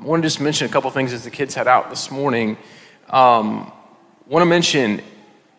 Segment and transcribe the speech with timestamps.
[0.00, 2.56] I want to just mention a couple things as the kids head out this morning.
[3.10, 3.70] Um,
[4.26, 5.02] want to mention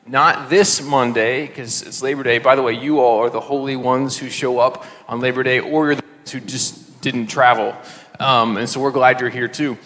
[0.07, 2.39] not this Monday, because it's Labor Day.
[2.39, 5.59] By the way, you all are the holy ones who show up on Labor Day,
[5.59, 7.75] or you're the ones who just didn't travel.
[8.19, 9.77] Um, and so we're glad you're here too.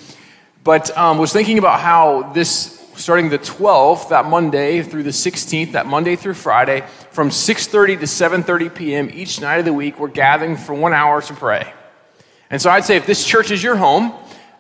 [0.63, 5.73] But um, was thinking about how this, starting the 12th, that Monday, through the 16th,
[5.73, 9.09] that Monday through Friday, from 6.30 to 7.30 p.m.
[9.13, 11.73] each night of the week, we're gathering for one hour to pray.
[12.49, 14.13] And so I'd say if this church is your home,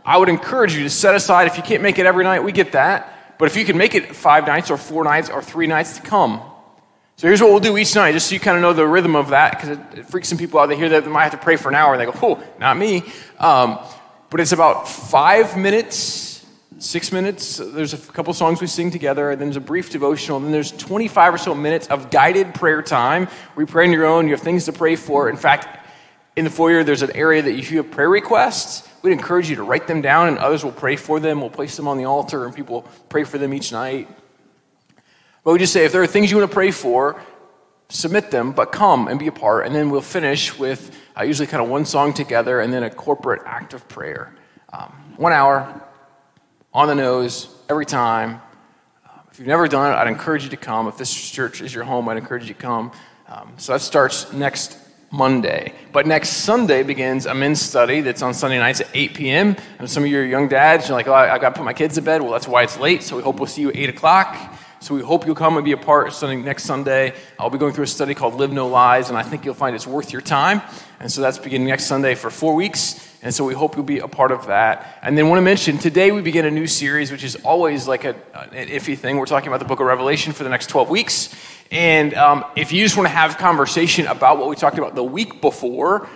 [0.05, 2.51] I would encourage you to set aside, if you can't make it every night, we
[2.51, 3.37] get that.
[3.37, 6.03] But if you can make it five nights or four nights or three nights to
[6.03, 6.41] come.
[7.17, 9.15] So here's what we'll do each night, just so you kind of know the rhythm
[9.15, 10.67] of that, because it, it, freaks some people out.
[10.67, 12.43] They hear that they might have to pray for an hour, and they go, oh,
[12.59, 13.03] not me.
[13.39, 13.79] Um,
[14.29, 16.45] but it's about five minutes,
[16.77, 17.57] six minutes.
[17.57, 20.51] There's a couple songs we sing together, and then there's a brief devotional, and then
[20.51, 24.33] there's 25 or so minutes of guided prayer time you pray on your own, you
[24.33, 25.29] have things to pray for.
[25.29, 25.85] In fact,
[26.35, 29.55] in the foyer, there's an area that if you have prayer requests, we'd encourage you
[29.57, 31.39] to write them down, and others will pray for them.
[31.39, 34.09] We'll place them on the altar, and people pray for them each night.
[35.43, 37.21] But we just say if there are things you want to pray for,
[37.89, 39.67] submit them, but come and be a part.
[39.67, 42.89] And then we'll finish with uh, usually kind of one song together and then a
[42.89, 44.35] corporate act of prayer.
[44.73, 45.81] Um, one hour,
[46.73, 48.41] on the nose, every time.
[49.05, 50.87] Uh, if you've never done it, I'd encourage you to come.
[50.87, 52.91] If this church is your home, I'd encourage you to come.
[53.27, 54.79] Um, so that starts next
[55.11, 55.73] Monday.
[55.91, 59.55] But next Sunday begins a men's study that's on Sunday nights at 8 p.m.
[59.79, 61.65] And some of you are young dads, you're like, oh, I, I got to put
[61.65, 62.21] my kids to bed.
[62.21, 63.03] Well, that's why it's late.
[63.03, 64.54] So we hope we'll see you at 8 o'clock.
[64.85, 67.15] So we hope you'll come and be a part Sunday, next Sunday.
[67.39, 69.75] I'll be going through a study called Live No Lies, and I think you'll find
[69.75, 70.61] it's worth your time.
[70.99, 73.03] And so that's beginning next Sunday for four weeks.
[73.23, 74.99] And so we hope you'll be a part of that.
[75.01, 78.03] And then want to mention today we begin a new series, which is always like
[78.03, 79.17] a, an iffy thing.
[79.17, 81.33] We're talking about the book of Revelation for the next 12 weeks.
[81.71, 85.03] And um, if you just want to have conversation about what we talked about the
[85.03, 86.07] week before,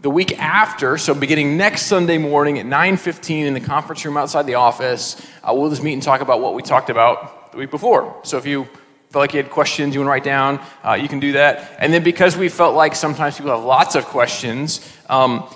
[0.00, 4.44] the week after, so beginning next Sunday morning at 9:15 in the conference room outside
[4.46, 7.70] the office, uh, we'll just meet and talk about what we talked about the week
[7.70, 8.20] before.
[8.24, 8.64] So if you
[9.10, 11.76] felt like you had questions you want to write down, uh, you can do that.
[11.78, 15.48] And then because we felt like sometimes people have lots of questions, um,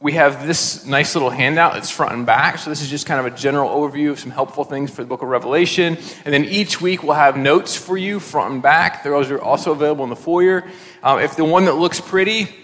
[0.00, 2.58] we have this nice little handout that's front and back.
[2.58, 5.08] So, this is just kind of a general overview of some helpful things for the
[5.08, 5.96] book of Revelation.
[6.26, 9.02] And then each week we'll have notes for you front and back.
[9.02, 10.68] Those are also available in the foyer.
[11.02, 12.54] Um, if the one that looks pretty,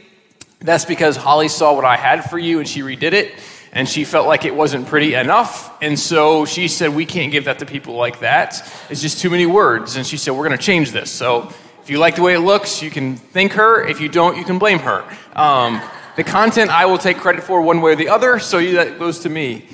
[0.58, 3.32] that's because Holly saw what I had for you and she redid it.
[3.72, 5.80] And she felt like it wasn't pretty enough.
[5.80, 8.60] And so she said, We can't give that to people like that.
[8.90, 9.96] It's just too many words.
[9.96, 11.10] And she said, We're going to change this.
[11.10, 13.82] So, if you like the way it looks, you can thank her.
[13.82, 15.02] If you don't, you can blame her.
[15.34, 15.80] Um,
[16.16, 19.20] the content I will take credit for one way or the other, so that goes
[19.20, 19.66] to me.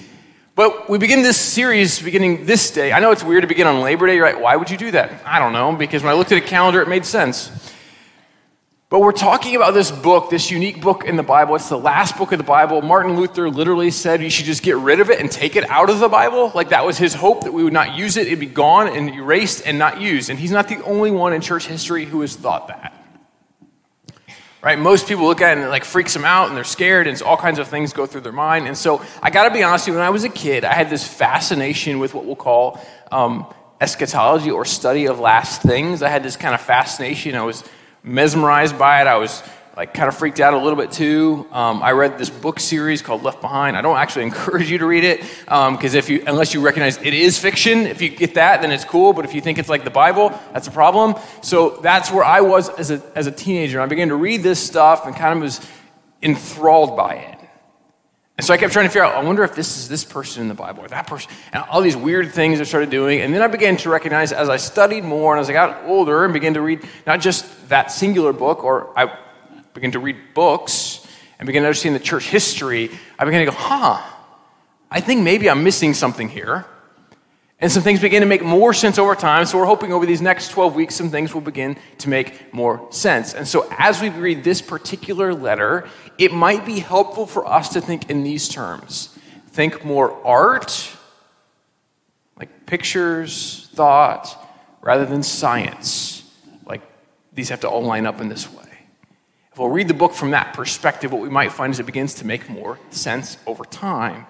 [0.55, 2.93] But we begin this series beginning this day.
[2.93, 4.41] I know it's weird to begin on Labor Day, right?
[4.41, 5.13] Why would you do that?
[5.27, 7.51] I don't know, because when I looked at a calendar, it made sense.
[8.97, 11.55] But we're talking about this book, this unique book in the Bible.
[11.55, 12.81] It's the last book of the Bible.
[12.81, 15.91] Martin Luther literally said you should just get rid of it and take it out
[15.91, 16.51] of the Bible.
[16.55, 19.11] Like that was his hope that we would not use it, it'd be gone and
[19.11, 20.31] erased and not used.
[20.31, 22.95] And he's not the only one in church history who has thought that
[24.63, 24.79] right?
[24.79, 27.21] Most people look at it and it like freaks them out and they're scared and
[27.21, 28.67] all kinds of things go through their mind.
[28.67, 30.73] And so I got to be honest with you, when I was a kid, I
[30.73, 32.81] had this fascination with what we'll call
[33.13, 33.47] um,
[33.79, 36.03] eschatology or study of last things.
[36.03, 37.37] I had this kind of fascination.
[37.37, 37.63] I was
[38.07, 39.07] mesmerized by it.
[39.07, 39.43] I was
[39.77, 41.47] like kind of freaked out a little bit too.
[41.53, 43.77] Um, I read this book series called Left Behind.
[43.77, 46.97] I don't actually encourage you to read it because um, if you, unless you recognize
[47.03, 49.13] it is fiction, if you get that, then it's cool.
[49.13, 51.17] But if you think it's like the Bible, that's a problem.
[51.43, 53.81] So that's where I was as a as a teenager.
[53.81, 55.61] I began to read this stuff and kind of was
[56.23, 57.36] enthralled by it.
[58.39, 60.43] And so I kept trying to figure out, I wonder if this is this person
[60.43, 61.31] in the Bible or that person.
[61.53, 63.21] And all these weird things I started doing.
[63.23, 66.25] And then I began to recognize as I studied more and as I got older
[66.25, 69.17] and began to read not just that singular book, or I
[69.73, 71.07] began to read books
[71.39, 74.03] and began to understand the church history, I began to go, huh,
[74.91, 76.67] I think maybe I'm missing something here.
[77.59, 79.47] And some things begin to make more sense over time.
[79.47, 82.87] So we're hoping over these next 12 weeks, some things will begin to make more
[82.91, 83.33] sense.
[83.33, 87.81] And so as we read this particular letter, it might be helpful for us to
[87.81, 89.19] think in these terms.
[89.49, 90.91] Think more art,
[92.39, 94.47] like pictures, thought,
[94.83, 96.31] rather than science.
[96.67, 96.83] Like
[97.33, 98.65] these have to all line up in this way.
[99.51, 102.13] If we'll read the book from that perspective, what we might find is it begins
[102.17, 104.27] to make more sense over time.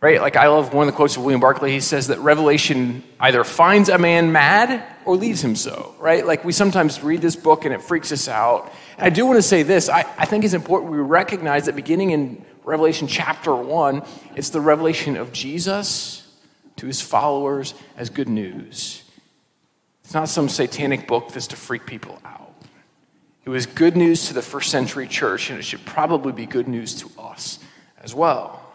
[0.00, 0.20] Right?
[0.20, 1.72] Like I love one of the quotes of William Barclay.
[1.72, 5.94] He says that revelation either finds a man mad or leaves him so.
[5.98, 6.24] Right?
[6.24, 8.72] Like we sometimes read this book and it freaks us out.
[8.96, 9.88] And I do want to say this.
[9.88, 14.02] I, I think it's important we recognize that beginning in Revelation chapter 1,
[14.36, 16.30] it's the revelation of Jesus
[16.76, 19.02] to his followers as good news.
[20.04, 22.54] It's not some satanic book that's to freak people out.
[23.44, 26.68] It was good news to the first century church, and it should probably be good
[26.68, 27.58] news to us
[28.02, 28.67] as well.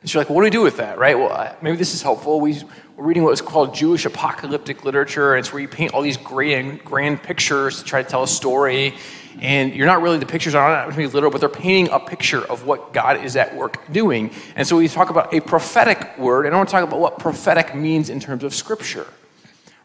[0.00, 1.18] And so you're like, well, what do we do with that, right?
[1.18, 2.40] Well, maybe this is helpful.
[2.40, 2.58] We,
[2.96, 5.34] we're reading what was called Jewish apocalyptic literature.
[5.34, 8.28] And it's where you paint all these grand, grand pictures to try to tell a
[8.28, 8.94] story.
[9.40, 12.40] And you're not really, the pictures are not be literal, but they're painting a picture
[12.50, 14.30] of what God is at work doing.
[14.56, 17.18] And so we talk about a prophetic word, and I want to talk about what
[17.18, 19.06] prophetic means in terms of Scripture.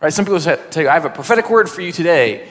[0.02, 0.12] Right?
[0.12, 2.48] Some people say, tell you, I have a prophetic word for you today.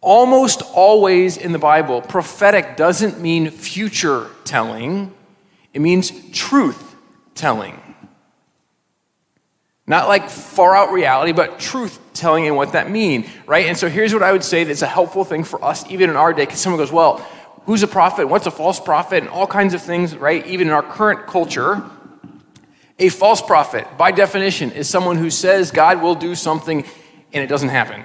[0.00, 5.12] Almost always in the Bible, prophetic doesn't mean future telling
[5.72, 6.96] it means truth
[7.34, 7.80] telling.
[9.86, 13.66] Not like far out reality, but truth telling and what that mean, right?
[13.66, 16.16] And so here's what I would say that's a helpful thing for us even in
[16.16, 17.18] our day, because someone goes, well,
[17.64, 18.28] who's a prophet?
[18.28, 19.22] What's a false prophet?
[19.22, 20.46] And all kinds of things, right?
[20.46, 21.82] Even in our current culture,
[22.98, 26.84] a false prophet, by definition, is someone who says God will do something
[27.32, 28.04] and it doesn't happen.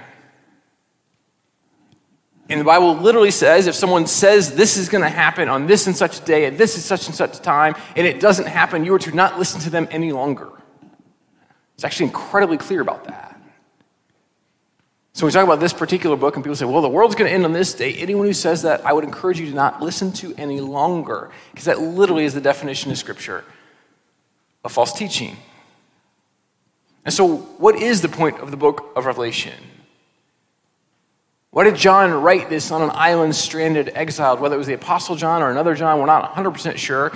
[2.48, 5.86] And the Bible literally says if someone says this is going to happen on this
[5.86, 8.94] and such day and this is such and such time, and it doesn't happen, you
[8.94, 10.50] are to not listen to them any longer.
[11.74, 13.26] It's actually incredibly clear about that.
[15.12, 17.34] So we talk about this particular book, and people say, well, the world's going to
[17.34, 17.94] end on this day.
[17.94, 21.64] Anyone who says that, I would encourage you to not listen to any longer, because
[21.64, 23.42] that literally is the definition of Scripture
[24.62, 25.38] of false teaching.
[27.06, 29.54] And so, what is the point of the book of Revelation?
[31.56, 34.40] Why did John write this on an island, stranded, exiled?
[34.40, 37.12] Whether it was the Apostle John or another John, we're not 100% sure.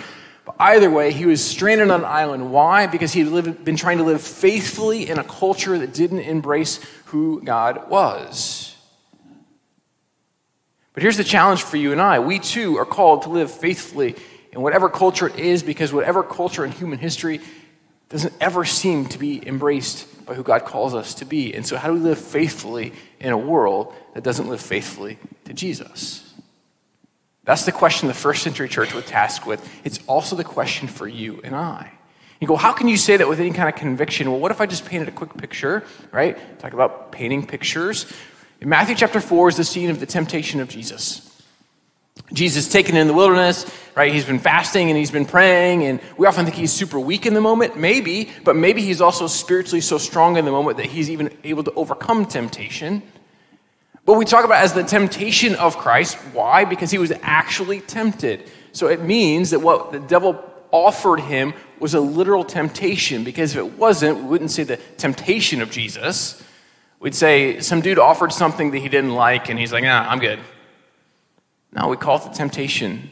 [0.47, 2.51] But either way, he was stranded on an island.
[2.51, 2.87] Why?
[2.87, 7.43] Because he had been trying to live faithfully in a culture that didn't embrace who
[7.43, 8.75] God was.
[10.95, 12.21] But here's the challenge for you and I.
[12.21, 14.17] We too are called to live faithfully
[14.53, 17.43] in whatever culture it is, because whatever culture in human history
[18.11, 21.55] doesn't ever seem to be embraced by who God calls us to be.
[21.55, 25.55] And so, how do we live faithfully in a world that doesn't live faithfully to
[25.55, 26.27] Jesus?
[27.45, 29.67] That's the question the first century church was tasked with.
[29.85, 31.93] It's also the question for you and I.
[32.41, 34.31] You go, how can you say that with any kind of conviction?
[34.31, 36.39] Well, what if I just painted a quick picture, right?
[36.59, 38.07] Talk about painting pictures.
[38.61, 41.30] In Matthew chapter 4 is the scene of the temptation of Jesus.
[42.33, 43.67] Jesus taken in the wilderness,
[43.97, 44.13] right?
[44.13, 47.35] He's been fasting and he's been praying, and we often think he's super weak in
[47.35, 51.11] the moment, maybe, but maybe he's also spiritually so strong in the moment that he's
[51.11, 53.03] even able to overcome temptation.
[54.05, 56.17] But we talk about as the temptation of Christ.
[56.33, 56.65] Why?
[56.65, 58.49] Because he was actually tempted.
[58.73, 60.43] So it means that what the devil
[60.73, 65.61] offered him was a literal temptation, because if it wasn't, we wouldn't say the temptation
[65.61, 66.43] of Jesus.
[67.01, 70.19] We'd say some dude offered something that he didn't like, and he's like, nah, I'm
[70.19, 70.39] good.
[71.73, 73.11] No, we call it the temptation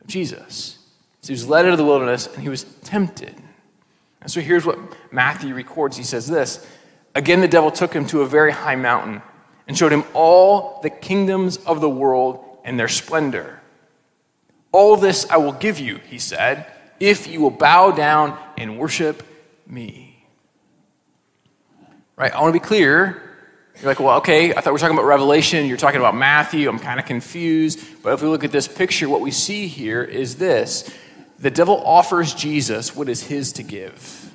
[0.00, 0.78] of Jesus.
[1.20, 3.34] So he was led into the wilderness and he was tempted.
[4.22, 4.78] And so here's what
[5.12, 5.96] Matthew records.
[5.96, 6.66] He says this
[7.14, 9.22] Again, the devil took him to a very high mountain
[9.66, 13.60] and showed him all the kingdoms of the world and their splendor.
[14.72, 16.66] All this I will give you, he said,
[17.00, 19.22] if you will bow down and worship
[19.66, 20.26] me.
[22.16, 22.32] Right?
[22.32, 23.29] I want to be clear
[23.80, 25.66] you're like, well, okay, I thought we were talking about Revelation.
[25.66, 26.68] You're talking about Matthew.
[26.68, 27.80] I'm kind of confused.
[28.02, 30.92] But if we look at this picture, what we see here is this
[31.38, 34.30] the devil offers Jesus what is his to give.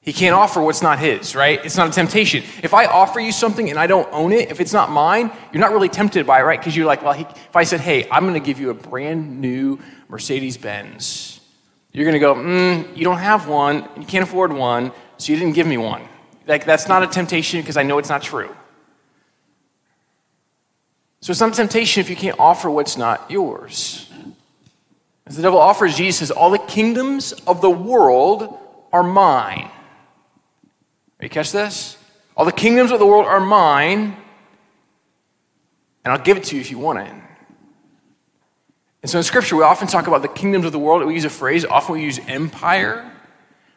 [0.00, 1.64] He can't offer what's not his, right?
[1.64, 2.42] It's not a temptation.
[2.62, 5.60] If I offer you something and I don't own it, if it's not mine, you're
[5.60, 6.58] not really tempted by it, right?
[6.58, 8.74] Because you're like, well, he, if I said, hey, I'm going to give you a
[8.74, 9.78] brand new
[10.08, 11.40] Mercedes Benz,
[11.92, 15.38] you're going to go, mm, you don't have one, you can't afford one, so you
[15.38, 16.02] didn't give me one.
[16.46, 18.54] Like, that's not a temptation because I know it's not true.
[21.20, 24.10] So it's not a temptation if you can't offer what's not yours.
[25.24, 28.58] As the devil offers Jesus, all the kingdoms of the world
[28.92, 29.70] are mine.
[31.20, 31.96] You catch this?
[32.36, 34.16] All the kingdoms of the world are mine,
[36.04, 37.14] and I'll give it to you if you want it.
[39.02, 41.04] And so in Scripture, we often talk about the kingdoms of the world.
[41.04, 43.08] We use a phrase, often we use empire.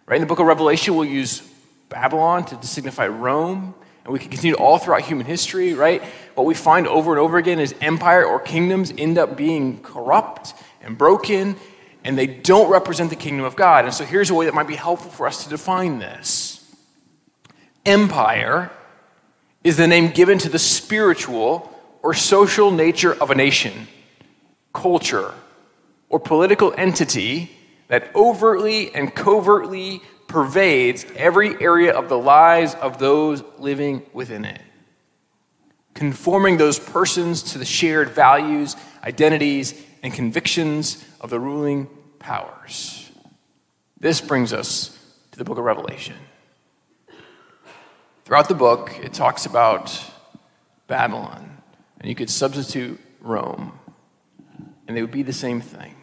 [0.07, 0.15] Right?
[0.15, 1.41] In the book of Revelation, we'll use
[1.89, 3.75] Babylon to signify Rome.
[4.04, 6.04] And we can continue all throughout human history, right?
[6.36, 10.54] What we find over and over again is empire or kingdoms end up being corrupt
[10.82, 11.56] and broken,
[12.04, 13.86] and they don't represent the kingdom of God.
[13.86, 16.56] And so here's a way that might be helpful for us to define this
[17.86, 18.72] empire
[19.63, 23.88] is the name given to the spiritual or social nature of a nation,
[24.74, 25.34] culture,
[26.10, 27.51] or political entity
[27.88, 34.62] that overtly and covertly pervades every area of the lives of those living within it,
[35.94, 41.88] conforming those persons to the shared values, identities, and convictions of the ruling
[42.20, 43.12] powers.
[44.00, 44.98] This brings us
[45.32, 46.15] to the book of Revelation.
[48.24, 50.03] Throughout the book, it talks about
[50.88, 51.62] Babylon,
[52.00, 53.79] and you could substitute Rome,
[54.88, 55.96] and they would be the same thing.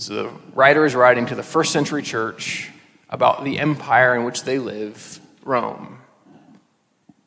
[0.00, 2.70] So the writer is writing to the first century church
[3.10, 5.98] about the empire in which they live, Rome.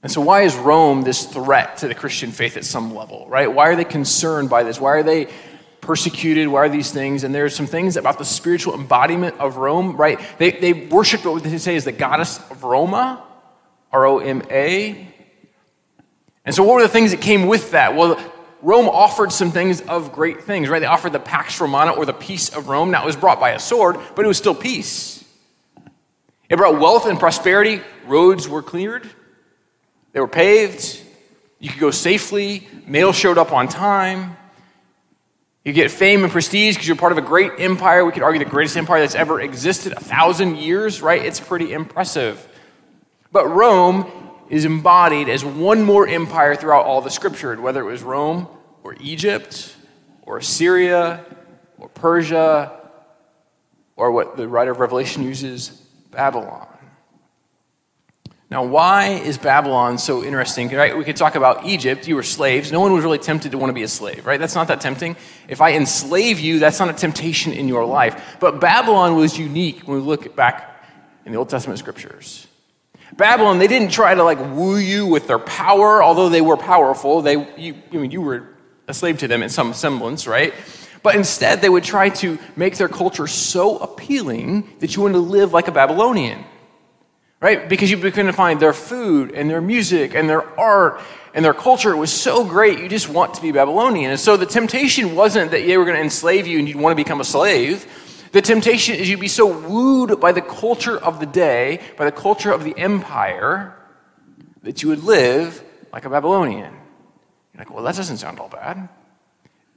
[0.01, 3.53] And so, why is Rome this threat to the Christian faith at some level, right?
[3.53, 4.81] Why are they concerned by this?
[4.81, 5.27] Why are they
[5.81, 6.47] persecuted?
[6.47, 7.23] Why are these things?
[7.23, 10.19] And there are some things about the spiritual embodiment of Rome, right?
[10.39, 13.23] They, they worship what they say is the goddess of Roma,
[13.91, 15.07] R O M A.
[16.43, 17.95] And so, what were the things that came with that?
[17.95, 18.19] Well,
[18.63, 20.79] Rome offered some things of great things, right?
[20.79, 22.91] They offered the Pax Romana or the peace of Rome.
[22.91, 25.23] Now, it was brought by a sword, but it was still peace.
[26.49, 27.81] It brought wealth and prosperity.
[28.05, 29.07] Roads were cleared,
[30.13, 31.01] they were paved.
[31.59, 32.67] You could go safely.
[32.85, 34.35] Mail showed up on time.
[35.63, 38.03] You get fame and prestige because you're part of a great empire.
[38.03, 41.23] We could argue the greatest empire that's ever existed, a thousand years, right?
[41.23, 42.45] It's pretty impressive.
[43.31, 48.03] But Rome is embodied as one more empire throughout all the scripture, whether it was
[48.03, 48.47] Rome
[48.83, 49.75] or Egypt
[50.23, 51.25] or Assyria
[51.77, 52.71] or Persia
[53.95, 55.69] or what the writer of Revelation uses,
[56.11, 56.67] Babylon.
[58.49, 60.69] Now, why is Babylon so interesting?
[60.69, 60.95] Right?
[60.95, 62.07] We could talk about Egypt.
[62.07, 62.71] You were slaves.
[62.71, 64.39] No one was really tempted to want to be a slave, right?
[64.39, 65.15] That's not that tempting.
[65.47, 68.37] If I enslave you, that's not a temptation in your life.
[68.39, 70.85] But Babylon was unique when we look back
[71.25, 72.47] in the Old Testament scriptures.
[73.17, 77.21] Babylon, they didn't try to like woo you with their power, although they were powerful.
[77.21, 78.47] They, you, I mean, you were
[78.87, 80.53] a slave to them in some semblance, right?
[81.01, 85.19] But instead, they would try to make their culture so appealing that you wanted to
[85.19, 86.45] live like a Babylonian
[87.43, 87.67] right?
[87.67, 91.01] Because you begin to find their food and their music and their art
[91.33, 94.11] and their culture was so great, you just want to be Babylonian.
[94.11, 96.97] And so the temptation wasn't that they were going to enslave you and you'd want
[96.97, 97.85] to become a slave.
[98.33, 102.11] The temptation is you'd be so wooed by the culture of the day, by the
[102.11, 103.75] culture of the empire,
[104.63, 106.73] that you would live like a Babylonian.
[106.73, 108.89] You're like, well, that doesn't sound all bad.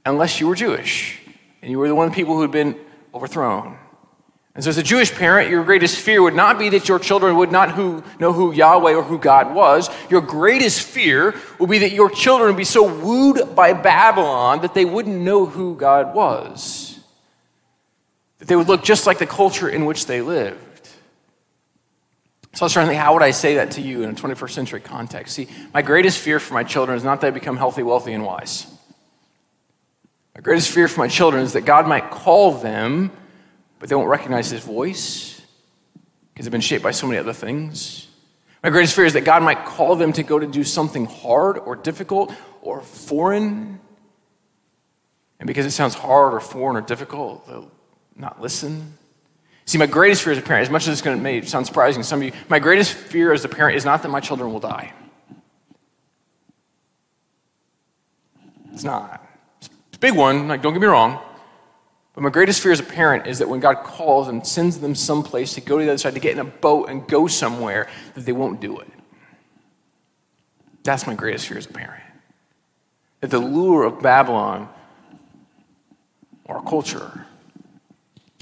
[0.07, 1.19] Unless you were Jewish
[1.61, 2.75] and you were the one people who had been
[3.13, 3.77] overthrown.
[4.55, 7.35] And so, as a Jewish parent, your greatest fear would not be that your children
[7.35, 9.87] would not who, know who Yahweh or who God was.
[10.09, 14.73] Your greatest fear would be that your children would be so wooed by Babylon that
[14.73, 16.86] they wouldn't know who God was.
[18.39, 20.89] That they would look just like the culture in which they lived.
[22.53, 24.13] So I was trying to think, how would I say that to you in a
[24.13, 25.35] 21st century context?
[25.35, 28.25] See, my greatest fear for my children is not that they become healthy, wealthy, and
[28.25, 28.65] wise.
[30.33, 33.11] My greatest fear for my children is that God might call them
[33.79, 35.41] but they won't recognize his voice
[36.33, 38.07] because they've been shaped by so many other things.
[38.63, 41.57] My greatest fear is that God might call them to go to do something hard
[41.57, 43.79] or difficult or foreign.
[45.39, 47.71] And because it sounds hard or foreign or difficult, they'll
[48.17, 48.97] not listen.
[49.65, 52.01] See, my greatest fear as a parent, as much as it's going to sound surprising
[52.01, 54.51] to some of you, my greatest fear as a parent is not that my children
[54.51, 54.93] will die.
[58.71, 59.27] It's not.
[59.59, 61.19] It's a big one, like don't get me wrong.
[62.13, 64.95] But my greatest fear as a parent is that when God calls and sends them
[64.95, 67.87] someplace to go to the other side, to get in a boat and go somewhere,
[68.15, 68.87] that they won't do it.
[70.83, 72.03] That's my greatest fear as a parent.
[73.21, 74.69] That the lure of Babylon
[76.45, 77.26] or culture,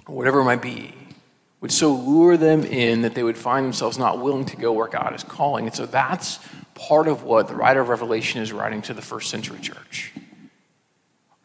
[0.08, 0.94] whatever it might be,
[1.62, 4.88] would so lure them in that they would find themselves not willing to go where
[4.88, 5.66] God is calling.
[5.66, 6.40] And so that's
[6.76, 10.14] part of what the writer of Revelation is writing to the first century church.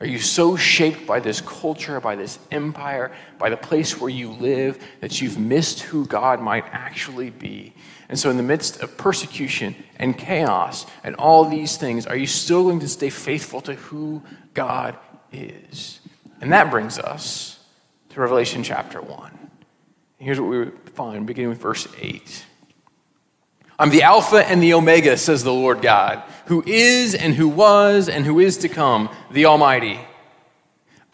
[0.01, 4.31] Are you so shaped by this culture, by this empire, by the place where you
[4.31, 7.75] live, that you've missed who God might actually be?
[8.09, 12.27] And so, in the midst of persecution and chaos and all these things, are you
[12.27, 14.23] still going to stay faithful to who
[14.55, 14.97] God
[15.33, 16.01] is?
[16.41, 17.50] And that brings us
[18.11, 19.51] to Revelation chapter 1.
[20.19, 22.45] Here's what we find, beginning with verse 8.
[23.79, 28.09] I'm the Alpha and the Omega, says the Lord God, who is and who was
[28.09, 29.99] and who is to come, the Almighty.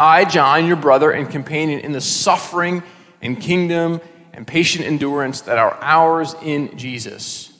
[0.00, 2.83] I, John, your brother and companion in the suffering
[3.21, 4.00] and kingdom
[4.33, 7.53] and patient endurance that are ours in Jesus,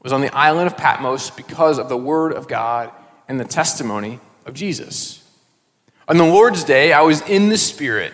[0.00, 2.92] was on the island of Patmos because of the word of God
[3.28, 5.22] and the testimony of Jesus.
[6.06, 8.12] On the Lord's day, I was in the Spirit,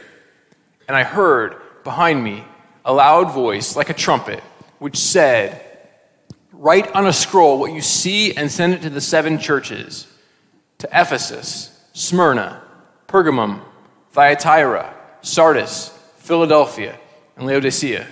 [0.91, 1.55] and I heard
[1.85, 2.45] behind me
[2.85, 4.43] a loud voice like a trumpet,
[4.81, 5.65] which said,
[6.53, 10.09] Write on a scroll what you see and send it to the seven churches
[10.79, 12.61] to Ephesus, Smyrna,
[13.07, 13.63] Pergamum,
[14.11, 14.93] Thyatira,
[15.23, 16.99] Sardis, Philadelphia,
[17.37, 18.05] and Laodicea.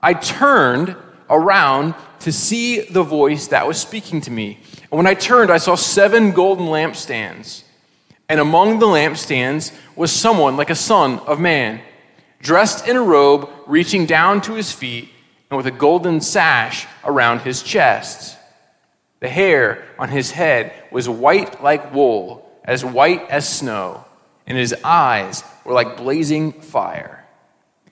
[0.00, 0.96] I turned
[1.28, 4.58] around to see the voice that was speaking to me.
[4.90, 7.64] And when I turned, I saw seven golden lampstands.
[8.28, 11.80] And among the lampstands was someone like a son of man,
[12.40, 15.10] dressed in a robe reaching down to his feet
[15.50, 18.38] and with a golden sash around his chest.
[19.20, 24.04] The hair on his head was white like wool, as white as snow,
[24.46, 27.24] and his eyes were like blazing fire.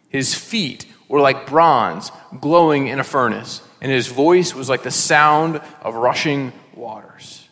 [0.08, 2.10] His feet were like bronze
[2.40, 7.48] glowing in a furnace, and his voice was like the sound of rushing waters.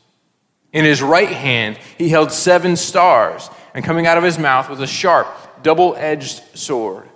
[0.72, 4.80] In his right hand, he held seven stars, and coming out of his mouth was
[4.80, 5.28] a sharp,
[5.62, 7.08] double edged sword.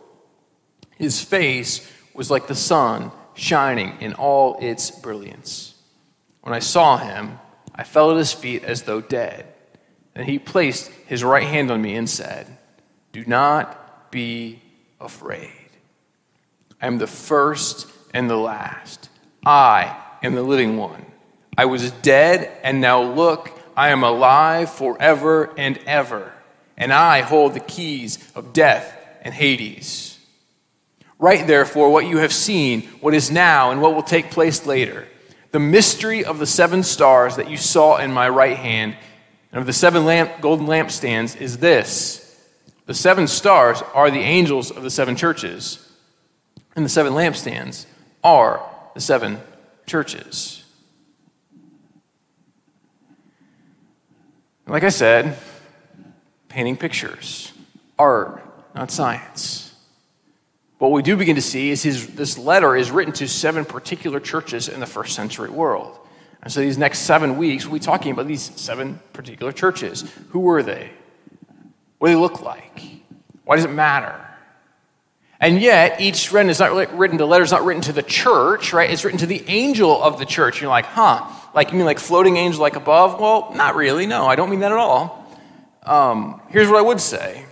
[0.96, 5.74] His face was like the sun shining in all its brilliance.
[6.42, 7.38] When I saw him,
[7.74, 9.46] I fell at his feet as though dead.
[10.14, 12.58] And he placed his right hand on me and said,
[13.12, 14.60] Do not be
[15.00, 15.50] afraid.
[16.80, 19.08] I am the first and the last.
[19.44, 21.06] I am the living one.
[21.56, 26.32] I was dead, and now look, I am alive forever and ever.
[26.76, 30.18] And I hold the keys of death and Hades.
[31.18, 35.06] Write therefore what you have seen, what is now, and what will take place later.
[35.52, 38.96] The mystery of the seven stars that you saw in my right hand
[39.52, 42.18] and of the seven lamp, golden lampstands is this
[42.86, 45.88] the seven stars are the angels of the seven churches,
[46.74, 47.86] and the seven lampstands
[48.24, 49.40] are the seven
[49.86, 50.61] churches.
[54.72, 55.36] Like I said,
[56.48, 57.52] painting pictures,
[57.98, 58.42] art,
[58.74, 59.74] not science.
[60.78, 64.18] What we do begin to see is his, this letter is written to seven particular
[64.18, 65.98] churches in the first century world.
[66.42, 70.10] And so these next seven weeks, we'll be talking about these seven particular churches.
[70.30, 70.90] Who were they?
[71.98, 72.80] What do they look like?
[73.44, 74.26] Why does it matter?
[75.38, 78.72] And yet, each written is not written, the letter is not written to the church,
[78.72, 78.88] right?
[78.88, 80.62] It's written to the angel of the church.
[80.62, 81.28] You're like, huh?
[81.54, 83.20] Like, you mean like floating angel like above?
[83.20, 84.06] Well, not really.
[84.06, 85.18] No, I don't mean that at all.
[85.82, 87.44] Um, here's what I would say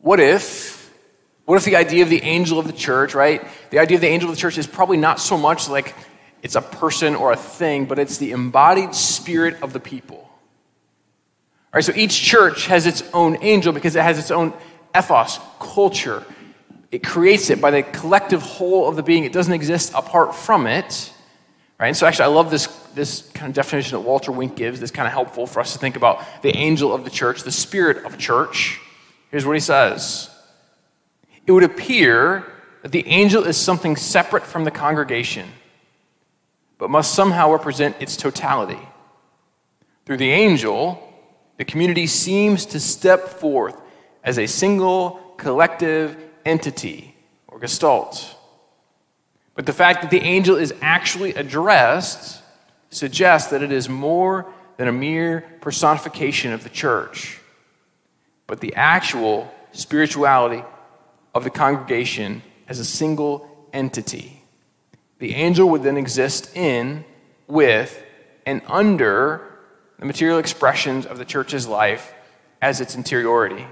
[0.00, 0.82] What if
[1.44, 3.44] what if the idea of the angel of the church, right?
[3.70, 5.94] The idea of the angel of the church is probably not so much like
[6.42, 10.16] it's a person or a thing, but it's the embodied spirit of the people.
[10.16, 14.52] All right, so each church has its own angel because it has its own
[14.96, 16.24] ethos, culture.
[16.90, 19.24] It creates it by the collective whole of the being.
[19.24, 21.12] It doesn't exist apart from it.
[21.82, 21.88] Right?
[21.88, 24.92] And so actually I love this, this kind of definition that Walter Wink gives that's
[24.92, 28.04] kind of helpful for us to think about the angel of the church, the spirit
[28.04, 28.80] of church.
[29.32, 30.30] Here's what he says.
[31.44, 32.46] It would appear
[32.82, 35.48] that the angel is something separate from the congregation
[36.78, 38.78] but must somehow represent its totality.
[40.06, 41.02] Through the angel,
[41.56, 43.76] the community seems to step forth
[44.22, 47.16] as a single collective entity
[47.48, 48.31] or gestalt.
[49.54, 52.42] But the fact that the angel is actually addressed
[52.90, 57.38] suggests that it is more than a mere personification of the church,
[58.46, 60.62] but the actual spirituality
[61.34, 64.42] of the congregation as a single entity.
[65.18, 67.04] The angel would then exist in,
[67.46, 68.02] with,
[68.44, 69.52] and under
[69.98, 72.12] the material expressions of the church's life
[72.60, 73.66] as its interiority,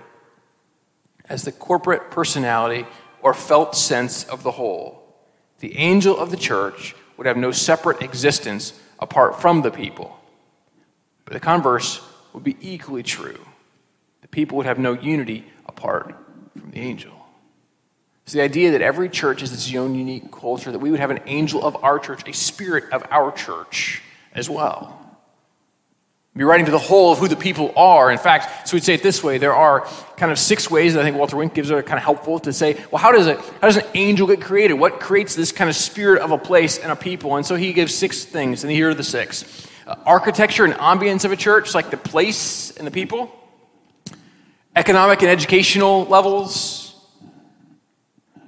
[1.29, 2.87] as the corporate personality
[3.23, 5.00] or felt sense of the whole.
[5.61, 10.19] The angel of the church would have no separate existence apart from the people.
[11.25, 12.01] But the converse
[12.33, 13.39] would be equally true.
[14.23, 16.15] The people would have no unity apart
[16.59, 17.13] from the angel.
[18.25, 21.11] It's the idea that every church has its own unique culture, that we would have
[21.11, 25.10] an angel of our church, a spirit of our church as well.
[26.37, 28.11] Be writing to the whole of who the people are.
[28.11, 31.01] In fact, so we'd say it this way: there are kind of six ways that
[31.01, 33.39] I think Walter Wink gives are kind of helpful to say, well, how does it,
[33.61, 34.75] how does an angel get created?
[34.75, 37.35] What creates this kind of spirit of a place and a people?
[37.35, 41.25] And so he gives six things, and here are the six: uh, architecture and ambience
[41.25, 43.35] of a church, like the place and the people;
[44.77, 46.95] economic and educational levels;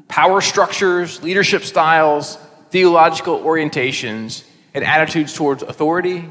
[0.07, 2.39] power structures, leadership styles,
[2.71, 6.29] theological orientations, and attitudes towards authority,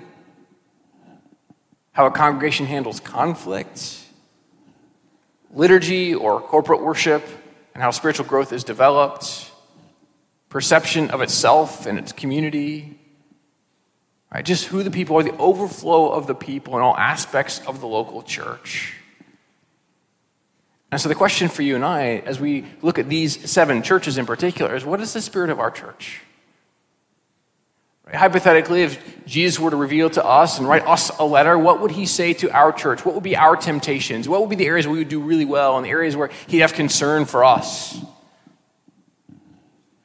[1.92, 4.00] how a congregation handles conflict,
[5.54, 7.24] liturgy or corporate worship,
[7.74, 9.52] and how spiritual growth is developed,
[10.50, 13.00] perception of itself and its community,
[14.34, 14.46] right?
[14.46, 17.88] Just who the people are, the overflow of the people in all aspects of the
[17.88, 18.96] local church.
[20.92, 24.18] And so the question for you and I, as we look at these seven churches
[24.18, 26.22] in particular, is what is the spirit of our church?
[28.13, 31.91] Hypothetically, if Jesus were to reveal to us and write us a letter, what would
[31.91, 33.06] he say to our church?
[33.06, 34.28] What would be our temptations?
[34.28, 36.60] What would be the areas we would do really well and the areas where he'd
[36.60, 37.97] have concern for us?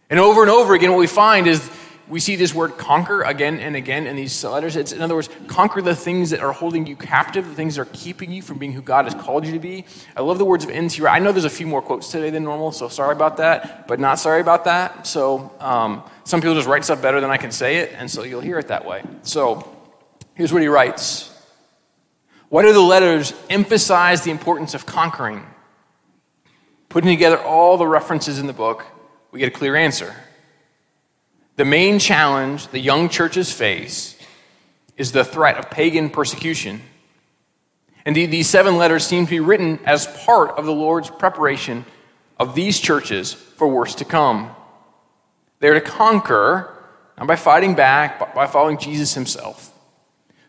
[0.09, 1.69] And over and over again, what we find is
[2.09, 4.77] we see this word conquer again and again in these letters.
[4.77, 7.83] It's, in other words, conquer the things that are holding you captive, the things that
[7.83, 9.85] are keeping you from being who God has called you to be.
[10.17, 11.05] I love the words of N.T.
[11.05, 13.99] I know there's a few more quotes today than normal, so sorry about that, but
[13.99, 15.09] not sorry about that.
[15.09, 18.25] So um, some people just write stuff better than I can say it, and so
[18.25, 19.05] you'll hear it that way.
[19.23, 19.73] So
[20.35, 21.31] here's what he writes
[22.49, 25.47] Why do the letters emphasize the importance of conquering?
[26.89, 28.85] Putting together all the references in the book,
[29.31, 30.17] we get a clear answer.
[31.55, 34.19] The main challenge the young churches face
[34.97, 36.83] is the threat of pagan persecution.
[38.05, 41.87] Indeed, these seven letters seem to be written as part of the Lord's preparation
[42.37, 44.51] of these churches for worse to come.
[45.59, 46.75] They're to conquer,
[47.19, 49.73] not by fighting back, but by following Jesus himself,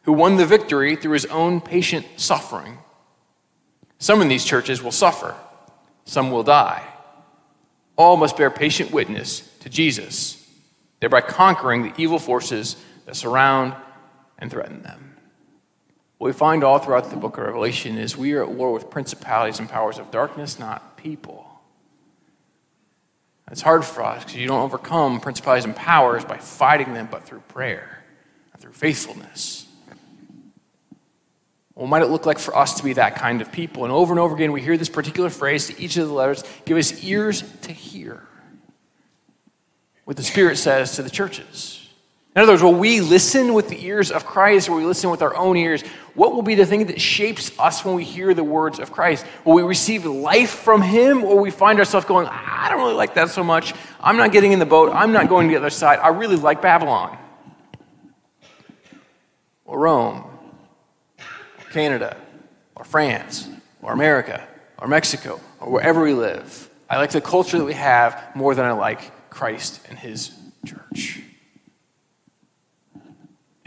[0.04, 2.78] who won the victory through his own patient suffering.
[4.00, 5.36] Some in these churches will suffer,
[6.06, 6.84] some will die.
[7.96, 10.48] All must bear patient witness to Jesus,
[11.00, 13.76] thereby conquering the evil forces that surround
[14.38, 15.16] and threaten them.
[16.18, 18.90] What we find all throughout the book of Revelation is we are at war with
[18.90, 21.57] principalities and powers of darkness, not people.
[23.52, 27.24] It's hard for us because you don't overcome principalities and powers by fighting them, but
[27.24, 28.04] through prayer
[28.52, 29.66] and through faithfulness.
[31.74, 33.84] What might it look like for us to be that kind of people?
[33.84, 36.44] And over and over again, we hear this particular phrase to each of the letters
[36.66, 38.28] give us ears to hear
[40.04, 41.77] what the Spirit says to the churches.
[42.38, 45.10] In other words, will we listen with the ears of Christ or will we listen
[45.10, 45.82] with our own ears?
[46.14, 49.26] What will be the thing that shapes us when we hear the words of Christ?
[49.44, 53.16] Will we receive life from Him or we find ourselves going, I don't really like
[53.16, 53.74] that so much.
[54.00, 54.92] I'm not getting in the boat.
[54.94, 55.98] I'm not going to the other side.
[55.98, 57.18] I really like Babylon
[59.66, 60.24] or Rome
[61.18, 62.18] or Canada
[62.76, 63.50] or France
[63.82, 64.48] or America
[64.78, 66.70] or Mexico or wherever we live.
[66.88, 71.24] I like the culture that we have more than I like Christ and His church.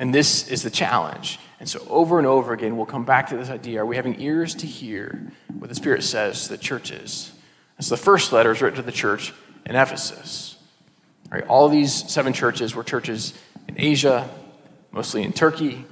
[0.01, 1.39] And this is the challenge.
[1.61, 4.19] And so, over and over again, we'll come back to this idea are we having
[4.19, 7.31] ears to hear what the Spirit says to the churches?
[7.77, 9.35] And so, the first letter is written to the church
[9.67, 10.57] in Ephesus.
[11.31, 13.35] All, right, all these seven churches were churches
[13.69, 14.31] in Asia,
[14.91, 15.85] mostly in Turkey,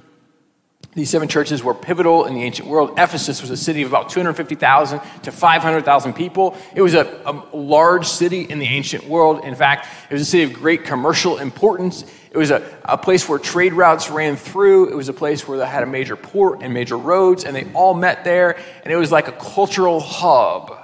[0.95, 2.97] these seven churches were pivotal in the ancient world.
[2.97, 6.57] Ephesus was a city of about 250,000 to 500,000 people.
[6.73, 9.45] It was a, a, large city in the ancient world.
[9.45, 12.03] In fact, it was a city of great commercial importance.
[12.31, 14.89] It was a, a place where trade routes ran through.
[14.89, 17.71] It was a place where they had a major port and major roads, and they
[17.73, 18.57] all met there.
[18.83, 20.75] And it was like a cultural hub.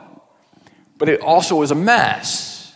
[0.99, 2.75] But it also was a mess.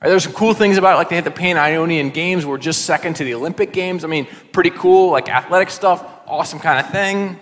[0.00, 2.58] Right, there's some cool things about it, like they had the Pan Ionian Games, were
[2.58, 4.04] just second to the Olympic Games.
[4.04, 7.38] I mean, pretty cool, like athletic stuff awesome kind of thing.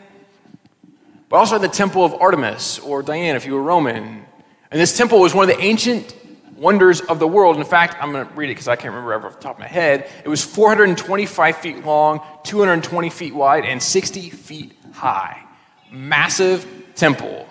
[1.29, 4.25] But also the temple of Artemis or Diana, if you were Roman.
[4.71, 6.15] And this temple was one of the ancient
[6.57, 7.57] wonders of the world.
[7.57, 9.57] In fact, I'm going to read it because I can't remember ever off the top
[9.57, 10.09] of my head.
[10.25, 15.43] It was 425 feet long, 220 feet wide, and 60 feet high.
[15.91, 17.47] Massive temple.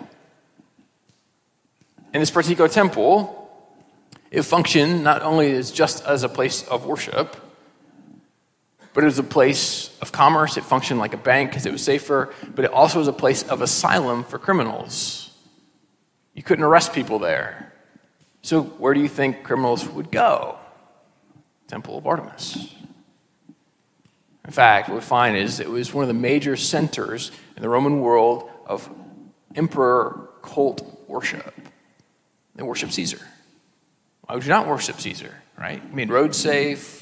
[2.13, 3.49] In this particular temple,
[4.31, 7.35] it functioned not only as just as a place of worship,
[8.99, 10.57] but it was a place of commerce.
[10.57, 13.43] It functioned like a bank because it was safer, but it also was a place
[13.43, 15.31] of asylum for criminals.
[16.33, 17.71] You couldn't arrest people there.
[18.41, 20.57] So, where do you think criminals would go?
[21.69, 22.75] Temple of Artemis.
[24.43, 27.69] In fact, what we find is it was one of the major centers in the
[27.69, 28.89] Roman world of
[29.55, 31.55] emperor cult worship.
[32.53, 33.25] They worship Caesar.
[34.23, 35.81] Why would you not worship Caesar, right?
[35.81, 36.98] I mean, road safe,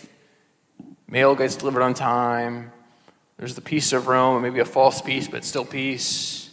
[1.09, 2.71] mail gets delivered on time.
[3.37, 6.49] There's the peace of Rome, maybe a false peace, but still peace.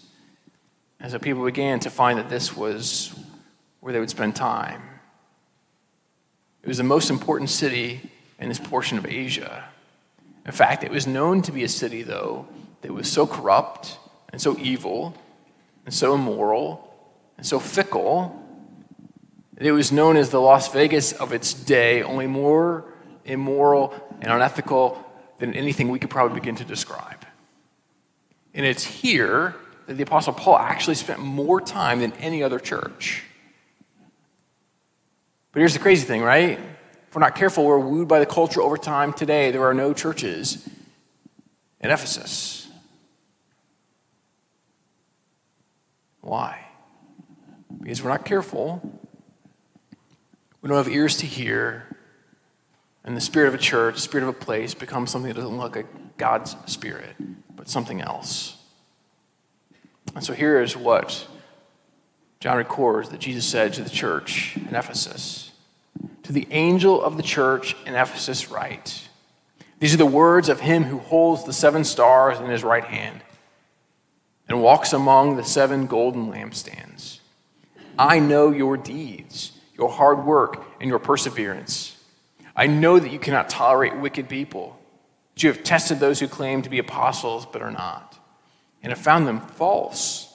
[1.00, 3.14] And so people began to find that this was
[3.80, 4.82] where they would spend time.
[6.62, 9.64] It was the most important city in this portion of Asia.
[10.46, 12.46] In fact, it was known to be a city, though,
[12.82, 13.98] that was so corrupt
[14.32, 15.14] and so evil
[15.84, 16.94] and so immoral
[17.36, 18.40] and so fickle.
[19.54, 22.84] That it was known as the Las Vegas of its day, only more
[23.24, 25.02] immoral and unethical
[25.38, 27.24] than anything we could probably begin to describe.
[28.54, 29.54] And it's here
[29.86, 33.22] that the Apostle Paul actually spent more time than any other church.
[35.52, 36.58] But here's the crazy thing, right?
[37.08, 39.12] If we're not careful, we're wooed by the culture over time.
[39.12, 40.68] Today, there are no churches
[41.80, 42.66] in Ephesus.
[46.20, 46.64] Why?
[47.80, 48.80] Because we're not careful.
[50.62, 51.93] We don't have ears to hear.
[53.04, 55.58] And the spirit of a church, the spirit of a place, becomes something that doesn't
[55.58, 57.14] look like God's spirit,
[57.54, 58.56] but something else.
[60.14, 61.26] And so here is what
[62.40, 65.50] John records that Jesus said to the church in Ephesus.
[66.24, 69.08] To the angel of the church in Ephesus, write
[69.80, 73.20] These are the words of him who holds the seven stars in his right hand
[74.48, 77.18] and walks among the seven golden lampstands.
[77.98, 81.93] I know your deeds, your hard work, and your perseverance
[82.56, 84.78] I know that you cannot tolerate wicked people,
[85.34, 88.18] that you have tested those who claim to be apostles but are not,
[88.82, 90.32] and have found them false.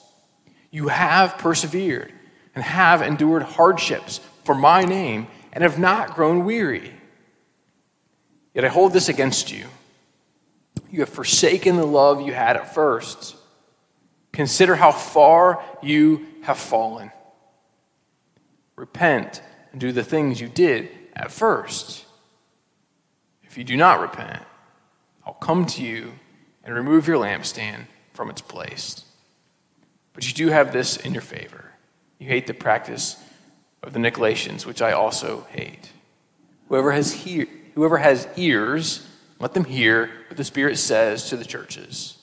[0.70, 2.12] You have persevered
[2.54, 6.92] and have endured hardships for my name and have not grown weary.
[8.54, 9.66] Yet I hold this against you.
[10.90, 13.36] You have forsaken the love you had at first.
[14.32, 17.10] Consider how far you have fallen.
[18.76, 22.06] Repent and do the things you did at first.
[23.50, 24.44] If you do not repent,
[25.26, 26.12] I'll come to you
[26.62, 29.04] and remove your lampstand from its place.
[30.12, 31.72] But you do have this in your favor.
[32.20, 33.20] You hate the practice
[33.82, 35.90] of the Nicolaitans, which I also hate.
[36.68, 37.12] Whoever has,
[37.74, 39.04] whoever has ears,
[39.40, 42.18] let them hear what the Spirit says to the churches.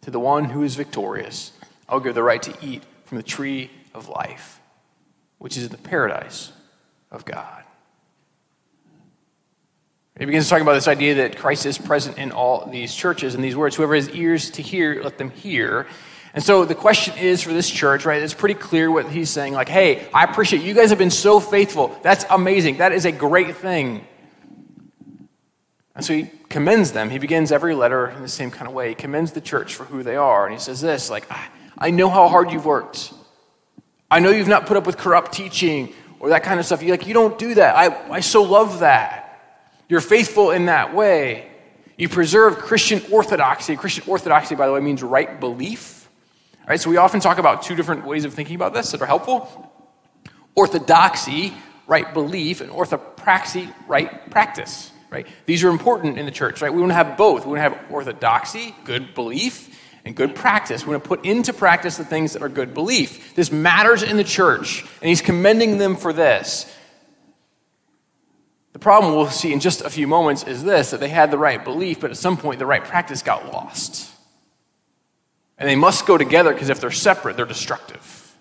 [0.00, 1.52] To the one who is victorious,
[1.88, 4.60] I'll give the right to eat from the tree of life,
[5.38, 6.50] which is in the paradise
[7.12, 7.63] of God.
[10.16, 13.42] He begins talking about this idea that Christ is present in all these churches and
[13.42, 13.74] these words.
[13.74, 15.88] Whoever has ears to hear, let them hear.
[16.34, 18.22] And so the question is for this church, right?
[18.22, 19.54] It's pretty clear what he's saying.
[19.54, 21.98] Like, hey, I appreciate you guys have been so faithful.
[22.02, 22.76] That's amazing.
[22.76, 24.06] That is a great thing.
[25.96, 27.10] And so he commends them.
[27.10, 28.90] He begins every letter in the same kind of way.
[28.90, 30.46] He commends the church for who they are.
[30.46, 31.26] And he says this, like,
[31.76, 33.12] I know how hard you've worked.
[34.12, 36.84] I know you've not put up with corrupt teaching or that kind of stuff.
[36.84, 37.76] You like, you don't do that.
[37.76, 39.23] I, I so love that.
[39.88, 41.50] You're faithful in that way.
[41.96, 43.76] You preserve Christian orthodoxy.
[43.76, 46.08] Christian orthodoxy, by the way, means right belief.
[46.60, 49.02] All right, so we often talk about two different ways of thinking about this that
[49.02, 49.70] are helpful.
[50.54, 51.52] Orthodoxy,
[51.86, 54.90] right belief, and orthopraxy, right practice.
[55.10, 55.26] Right?
[55.46, 56.72] These are important in the church, right?
[56.72, 57.44] We want to have both.
[57.44, 60.84] We want to have orthodoxy, good belief, and good practice.
[60.84, 63.34] We want to put into practice the things that are good belief.
[63.34, 66.73] This matters in the church, and he's commending them for this.
[68.74, 71.38] The problem we'll see in just a few moments is this that they had the
[71.38, 74.10] right belief, but at some point the right practice got lost.
[75.56, 78.36] And they must go together because if they're separate, they're destructive.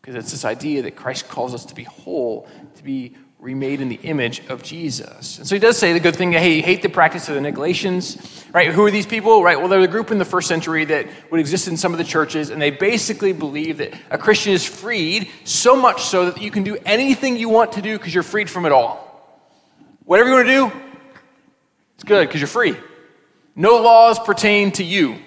[0.00, 3.88] Because it's this idea that Christ calls us to be whole, to be remade in
[3.88, 5.38] the image of Jesus.
[5.38, 8.54] And so he does say the good thing, hey, hate the practice of the Nicolaitans,
[8.54, 8.70] right?
[8.70, 9.42] Who are these people?
[9.42, 11.98] Right, well, they're the group in the first century that would exist in some of
[11.98, 16.40] the churches, and they basically believe that a Christian is freed so much so that
[16.40, 19.08] you can do anything you want to do because you're freed from it all.
[20.04, 20.72] Whatever you want to do,
[21.96, 22.76] it's good because you're free.
[23.56, 25.18] No laws pertain to you.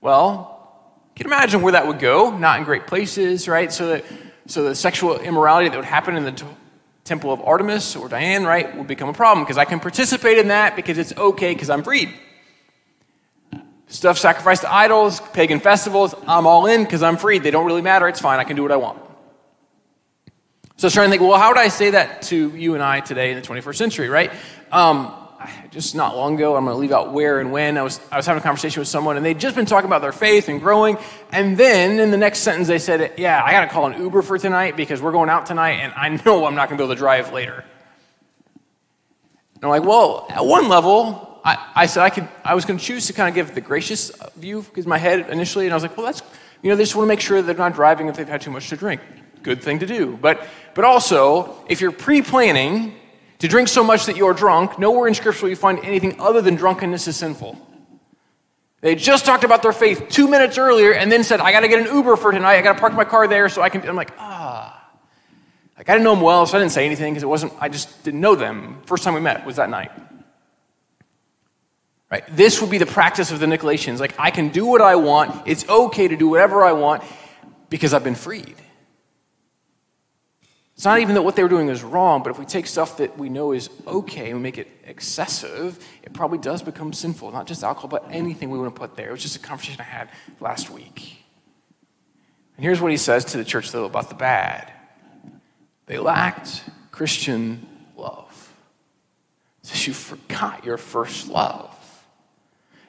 [0.00, 3.72] Well, you can imagine where that would go, not in great places, right?
[3.72, 4.04] So that
[4.46, 6.44] so the sexual immorality that would happen in the
[7.04, 10.48] temple of Artemis or Diane, right, will become a problem because I can participate in
[10.48, 12.10] that because it's okay because I'm freed.
[13.88, 17.42] Stuff sacrificed to idols, pagan festivals, I'm all in because I'm freed.
[17.42, 18.08] They don't really matter.
[18.08, 18.40] It's fine.
[18.40, 18.98] I can do what I want.
[20.76, 22.82] So I was trying to think, well, how would I say that to you and
[22.82, 24.32] I today in the 21st century, right?
[24.72, 25.14] Um,
[25.70, 27.78] just not long ago, I'm going to leave out where and when.
[27.78, 30.02] I was, I was having a conversation with someone, and they'd just been talking about
[30.02, 30.96] their faith and growing.
[31.32, 34.22] And then in the next sentence, they said, Yeah, I got to call an Uber
[34.22, 36.84] for tonight because we're going out tonight, and I know I'm not going to be
[36.84, 37.64] able to drive later.
[39.54, 42.78] And I'm like, Well, at one level, I, I said I, could, I was going
[42.78, 45.76] to choose to kind of give the gracious view because my head initially, and I
[45.76, 46.22] was like, Well, that's,
[46.62, 48.50] you know, they just want to make sure they're not driving if they've had too
[48.50, 49.00] much to drink.
[49.42, 50.16] Good thing to do.
[50.16, 52.94] But, but also, if you're pre planning,
[53.38, 56.20] to drink so much that you are drunk, nowhere in Scripture will you find anything
[56.20, 57.58] other than drunkenness is sinful.
[58.80, 61.68] They just talked about their faith two minutes earlier and then said, I got to
[61.68, 62.56] get an Uber for tonight.
[62.56, 63.88] I got to park my car there so I can.
[63.88, 64.82] I'm like, ah.
[65.76, 67.68] Like, I didn't know them well, so I didn't say anything because it wasn't, I
[67.68, 68.80] just didn't know them.
[68.86, 69.90] First time we met was that night.
[72.10, 72.24] Right?
[72.36, 73.98] This would be the practice of the Nicolaitans.
[73.98, 75.48] Like, I can do what I want.
[75.48, 77.02] It's okay to do whatever I want
[77.70, 78.54] because I've been freed.
[80.74, 82.96] It's not even that what they were doing is wrong, but if we take stuff
[82.96, 87.30] that we know is okay and we make it excessive, it probably does become sinful.
[87.30, 89.08] Not just alcohol, but anything we want to put there.
[89.08, 90.10] It was just a conversation I had
[90.40, 91.18] last week.
[92.56, 94.72] And here's what he says to the church, though, about the bad
[95.86, 98.52] they lacked Christian love.
[99.62, 101.70] He says, You forgot your first love.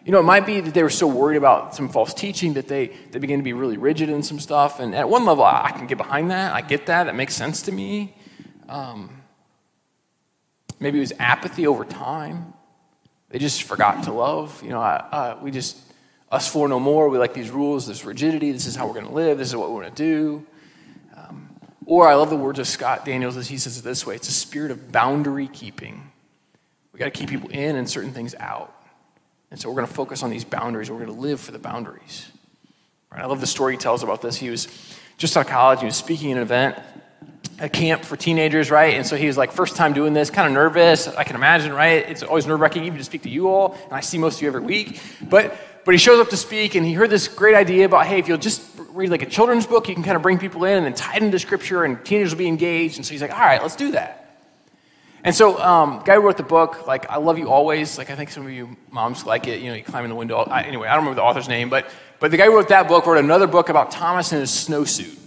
[0.06, 2.68] You know, it might be that they were so worried about some false teaching that
[2.68, 4.80] they, they began to be really rigid in some stuff.
[4.80, 6.54] And at one level, I, can get behind that.
[6.54, 7.06] I get that.
[7.06, 8.16] That makes sense to me.
[8.70, 9.24] Um,
[10.80, 12.54] maybe it was apathy over time.
[13.30, 14.62] They just forgot to love.
[14.62, 15.76] You know, uh, we just,
[16.32, 17.10] us four no more.
[17.10, 18.52] We like these rules, this rigidity.
[18.52, 19.40] This is how we're going to live.
[19.40, 20.46] This is what we want to do.
[21.18, 21.50] Um,
[21.88, 24.30] or I love the words of Scott Daniels as he says it this way it's
[24.30, 26.12] a spirit of boundary keeping.
[26.94, 28.75] We got to keep people in and certain things out.
[29.52, 30.90] And so we're going to focus on these boundaries.
[30.90, 32.30] We're going to live for the boundaries.
[33.12, 33.22] Right?
[33.22, 34.36] I love the story he tells about this.
[34.36, 34.68] He was
[35.18, 35.80] just out of college.
[35.80, 36.80] He was speaking at an event,
[37.60, 38.96] a camp for teenagers, right?
[38.96, 41.08] And so he was like, first time doing this, kind of nervous.
[41.08, 42.10] I can imagine, right?
[42.10, 43.78] It's always nerve wracking even to speak to you all.
[43.86, 45.00] And I see most of you every week.
[45.30, 48.18] But but he shows up to speak and he heard this great idea about hey,
[48.18, 50.78] if you'll just read like a children's book, you can kind of bring people in
[50.78, 52.98] and then tie it into scripture and teenagers will be engaged.
[52.98, 54.25] And so he's like, all right, let's do that.
[55.26, 57.98] And so, um, guy who wrote the book, like, I love you always.
[57.98, 59.60] Like, I think some of you moms like it.
[59.60, 60.38] You know, you climb in the window.
[60.38, 62.88] I, anyway, I don't remember the author's name, but but the guy who wrote that
[62.88, 65.18] book wrote another book about Thomas and his snowsuit.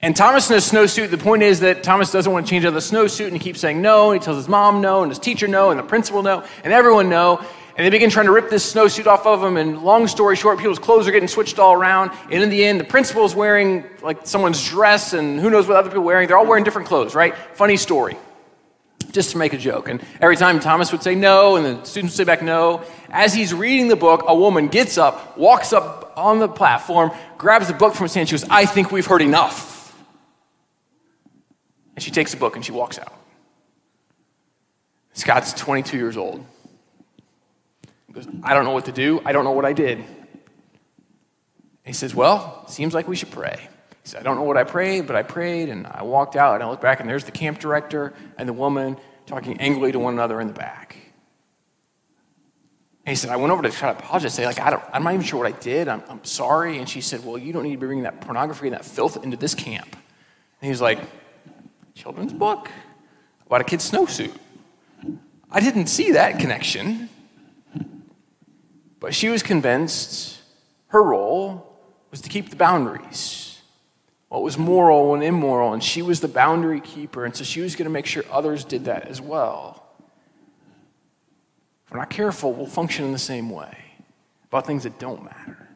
[0.00, 2.68] And Thomas in his snowsuit, the point is that Thomas doesn't want to change out
[2.68, 5.10] of the snowsuit, and he keeps saying no, and he tells his mom no, and
[5.10, 7.38] his teacher no, and the principal no, and everyone no.
[7.76, 10.58] And they begin trying to rip this snowsuit off of him, and long story short,
[10.58, 12.12] people's clothes are getting switched all around.
[12.30, 15.88] And in the end, the principal's wearing like someone's dress, and who knows what other
[15.88, 16.28] people are wearing.
[16.28, 17.34] They're all wearing different clothes, right?
[17.54, 18.16] Funny story.
[19.14, 19.88] Just to make a joke.
[19.88, 23.32] And every time Thomas would say no, and the students would say back no, as
[23.32, 27.74] he's reading the book, a woman gets up, walks up on the platform, grabs the
[27.74, 29.96] book from his hand, she goes, I think we've heard enough.
[31.94, 33.12] And she takes the book and she walks out.
[35.12, 36.44] Scott's 22 years old.
[38.08, 39.22] He goes, I don't know what to do.
[39.24, 39.98] I don't know what I did.
[39.98, 40.06] And
[41.84, 43.68] he says, Well, seems like we should pray.
[44.04, 46.56] He said, I don't know what I prayed, but I prayed and I walked out
[46.56, 49.98] and I looked back and there's the camp director and the woman talking angrily to
[49.98, 50.96] one another in the back.
[53.06, 55.02] And he said, I went over to try to apologize, say, like, I don't, I'm
[55.02, 55.88] not even sure what I did.
[55.88, 56.78] I'm, I'm sorry.
[56.78, 59.22] And she said, Well, you don't need to be bringing that pornography and that filth
[59.24, 59.88] into this camp.
[59.90, 60.98] And he was like,
[61.94, 62.70] children's book
[63.46, 64.32] about a kid's snowsuit.
[65.50, 67.08] I didn't see that connection.
[69.00, 70.40] But she was convinced
[70.88, 71.78] her role
[72.10, 73.43] was to keep the boundaries.
[74.34, 77.76] What was moral and immoral, and she was the boundary keeper, and so she was
[77.76, 79.86] going to make sure others did that as well.
[81.86, 83.78] If we're not careful, we'll function in the same way
[84.48, 85.68] about things that don't matter.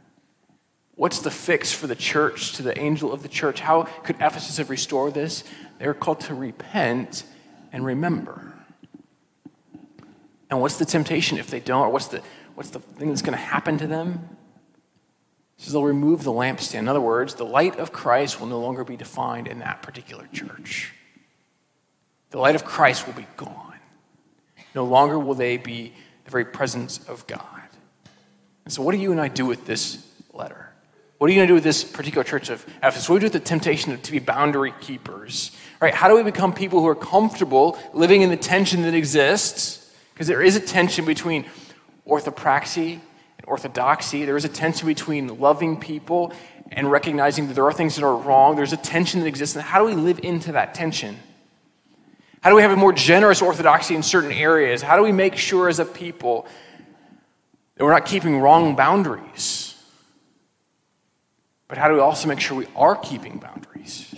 [0.97, 3.61] What's the fix for the church, to the angel of the church?
[3.61, 5.45] How could Ephesus have restored this?
[5.79, 7.23] They're called to repent
[7.73, 8.55] and remember.
[10.51, 11.83] And what's the temptation if they don't?
[11.87, 12.23] Or what's the,
[12.57, 14.29] what's the thing that's going to happen to them?
[15.59, 16.79] So they'll remove the lampstand.
[16.79, 20.27] In other words, the light of Christ will no longer be defined in that particular
[20.33, 20.95] church.
[22.31, 23.75] The light of Christ will be gone.
[24.75, 25.93] No longer will they be
[26.25, 27.43] the very presence of God.
[28.65, 30.71] And so, what do you and I do with this letter?
[31.17, 33.09] What are you going to do with this particular church of Ephesus?
[33.09, 35.51] What do we do with the temptation to be boundary keepers?
[35.81, 35.93] Right?
[35.93, 39.93] How do we become people who are comfortable living in the tension that exists?
[40.15, 41.47] Because there is a tension between
[42.07, 43.01] orthopraxy
[43.49, 44.25] orthodoxy.
[44.25, 46.33] There is a tension between loving people
[46.71, 48.57] and recognizing that there are things that are wrong.
[48.57, 49.57] There's a tension that exists.
[49.57, 51.17] And how do we live into that tension?
[52.41, 54.83] How do we have a more generous orthodoxy in certain areas?
[54.83, 56.47] How do we make sure as a people
[57.77, 59.75] that we're not keeping wrong boundaries?
[61.67, 64.15] But how do we also make sure we are keeping boundaries?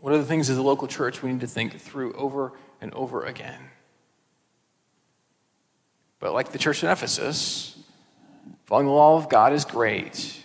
[0.00, 2.92] What are the things as a local church we need to think through over and
[2.94, 3.69] over again?
[6.20, 7.76] But like the church in Ephesus,
[8.66, 10.36] following the law of God is great.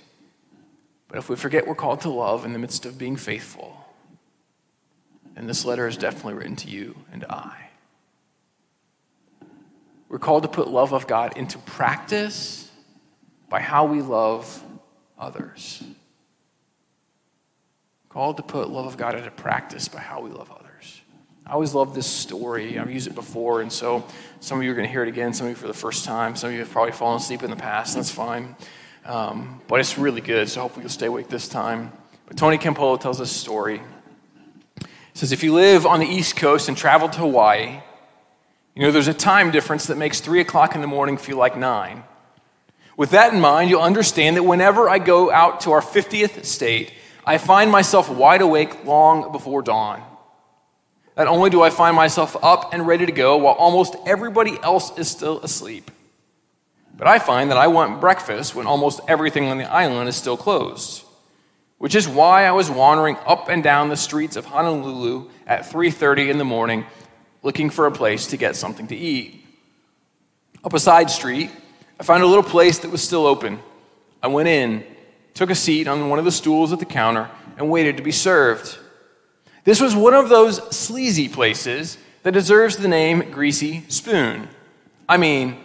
[1.09, 3.77] But if we forget we're called to love in the midst of being faithful,
[5.35, 7.69] then this letter is definitely written to you and I.
[10.07, 12.71] We're called to put love of God into practice
[13.49, 14.63] by how we love
[15.19, 15.83] others.
[18.07, 20.64] Called to put love of God into practice by how we love others.
[21.47, 22.79] I always love this story.
[22.79, 24.03] I've used it before, and so
[24.39, 26.03] some of you are going to hear it again, some of you for the first
[26.03, 26.36] time.
[26.36, 28.55] Some of you have probably fallen asleep in the past, and that's fine.
[29.05, 31.91] Um, but it's really good, so hopefully you'll stay awake this time.
[32.25, 33.79] But Tony Campolo tells this story.
[34.79, 37.79] He says, If you live on the East Coast and travel to Hawaii,
[38.73, 41.55] you know there's a time difference that makes 3 o'clock in the morning feel like
[41.55, 42.03] 9.
[42.97, 46.91] With that in mind, you'll understand that whenever I go out to our 50th state,
[47.23, 50.01] I find myself wide awake long before dawn.
[51.17, 54.97] Not only do I find myself up and ready to go while almost everybody else
[54.97, 55.89] is still asleep,
[56.97, 60.38] but I find that I want breakfast when almost everything on the island is still
[60.38, 61.04] closed.
[61.78, 66.30] Which is why I was wandering up and down the streets of Honolulu at 3:30
[66.30, 66.86] in the morning
[67.44, 69.46] looking for a place to get something to eat.
[70.63, 71.52] Up a side street,
[72.00, 73.60] I found a little place that was still open.
[74.23, 74.83] I went in,
[75.33, 78.12] took a seat on one of the stools at the counter, and waited to be
[78.12, 78.79] served.
[79.65, 84.47] This was one of those sleazy places that deserves the name Greasy Spoon.
[85.09, 85.57] I mean,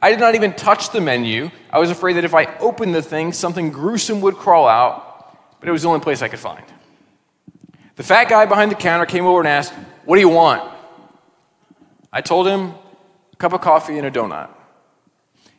[0.00, 1.50] I did not even touch the menu.
[1.70, 5.68] I was afraid that if I opened the thing, something gruesome would crawl out, but
[5.68, 6.64] it was the only place I could find.
[7.96, 9.72] The fat guy behind the counter came over and asked,
[10.04, 10.72] What do you want?
[12.12, 12.74] I told him,
[13.32, 14.50] A cup of coffee and a donut.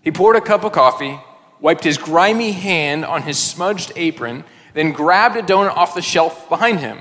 [0.02, 1.20] He poured a cup of coffee,
[1.60, 6.48] wiped his grimy hand on his smudged apron, then grabbed a donut off the shelf
[6.48, 7.00] behind him.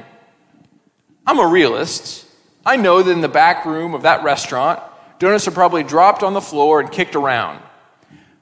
[1.28, 2.24] I'm a realist.
[2.64, 4.80] I know that in the back room of that restaurant,
[5.18, 7.60] donuts are probably dropped on the floor and kicked around.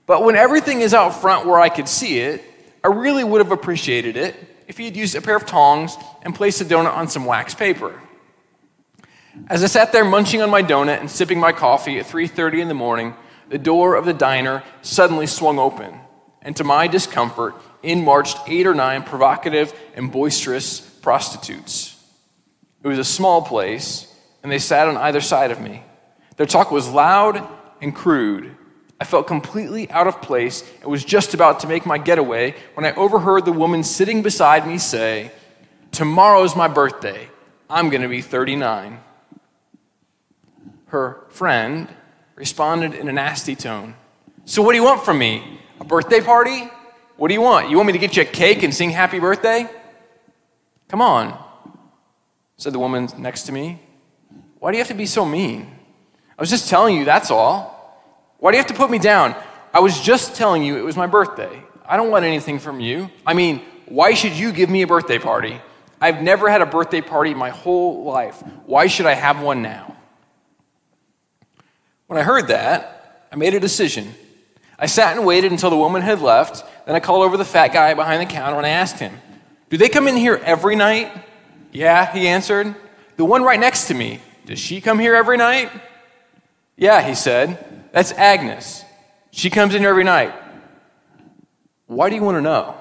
[0.06, 2.44] But when everything is out front where I could see it,
[2.84, 4.36] I really would have appreciated it
[4.68, 7.56] if he had used a pair of tongs and placed the donut on some wax
[7.56, 8.00] paper.
[9.48, 12.68] As I sat there munching on my donut and sipping my coffee at 3:30 in
[12.68, 13.16] the morning,
[13.48, 15.98] the door of the diner suddenly swung open,
[16.40, 21.95] and to my discomfort, in marched eight or nine provocative and boisterous prostitutes.
[22.86, 24.06] It was a small place,
[24.44, 25.82] and they sat on either side of me.
[26.36, 27.44] Their talk was loud
[27.82, 28.56] and crude.
[29.00, 32.86] I felt completely out of place and was just about to make my getaway when
[32.86, 35.32] I overheard the woman sitting beside me say,
[35.90, 37.28] Tomorrow's my birthday.
[37.68, 39.00] I'm going to be 39.
[40.86, 41.88] Her friend
[42.36, 43.96] responded in a nasty tone.
[44.44, 45.58] So, what do you want from me?
[45.80, 46.70] A birthday party?
[47.16, 47.68] What do you want?
[47.68, 49.68] You want me to get you a cake and sing happy birthday?
[50.86, 51.36] Come on,
[52.56, 53.80] said the woman next to me.
[54.58, 55.70] Why do you have to be so mean?
[56.38, 57.74] I was just telling you, that's all.
[58.38, 59.34] Why do you have to put me down?
[59.72, 61.62] I was just telling you it was my birthday.
[61.84, 63.10] I don't want anything from you.
[63.26, 65.60] I mean, why should you give me a birthday party?
[66.00, 68.42] I've never had a birthday party my whole life.
[68.64, 69.96] Why should I have one now?
[72.06, 74.14] When I heard that, I made a decision.
[74.78, 76.64] I sat and waited until the woman had left.
[76.86, 79.12] Then I called over the fat guy behind the counter and I asked him,
[79.70, 81.12] Do they come in here every night?
[81.76, 82.74] Yeah, he answered.
[83.18, 85.70] The one right next to me, does she come here every night?
[86.74, 87.90] Yeah, he said.
[87.92, 88.82] That's Agnes.
[89.30, 90.32] She comes in here every night.
[91.86, 92.74] Why do you want to know?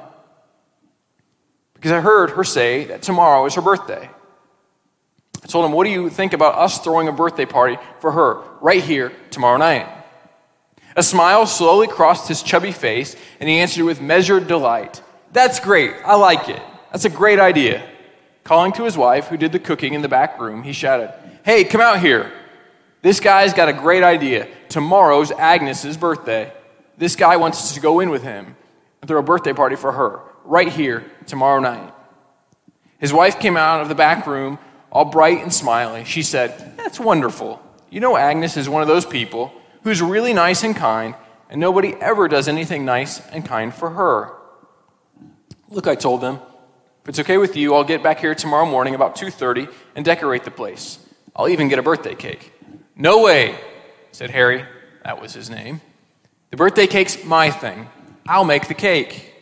[1.74, 4.10] Because I heard her say that tomorrow is her birthday.
[5.44, 8.44] I told him, What do you think about us throwing a birthday party for her
[8.62, 9.90] right here tomorrow night?
[10.96, 15.02] A smile slowly crossed his chubby face, and he answered with measured delight.
[15.34, 15.94] That's great.
[16.06, 16.62] I like it.
[16.94, 17.86] That's a great idea.
[18.46, 21.12] Calling to his wife, who did the cooking in the back room, he shouted,
[21.44, 22.32] Hey, come out here.
[23.02, 24.48] This guy's got a great idea.
[24.70, 26.54] Tomorrow's Agnes's birthday.
[26.98, 28.56] This guy wants us to go in with him
[29.02, 31.92] and throw a birthday party for her right here tomorrow night.
[33.00, 34.60] His wife came out of the back room
[34.92, 36.06] all bright and smiling.
[36.06, 37.62] She said, That's wonderful.
[37.90, 39.52] You know, Agnes is one of those people
[39.84, 41.16] who's really nice and kind,
[41.50, 44.34] and nobody ever does anything nice and kind for her.
[45.70, 46.40] Look, I told them,
[47.06, 50.44] if it's okay with you, I'll get back here tomorrow morning about 2:30 and decorate
[50.44, 50.98] the place.
[51.36, 52.52] I'll even get a birthday cake.
[52.96, 53.60] No way,
[54.12, 54.66] said Harry.
[55.04, 55.82] That was his name.
[56.50, 57.88] The birthday cake's my thing.
[58.28, 59.36] I'll make the cake.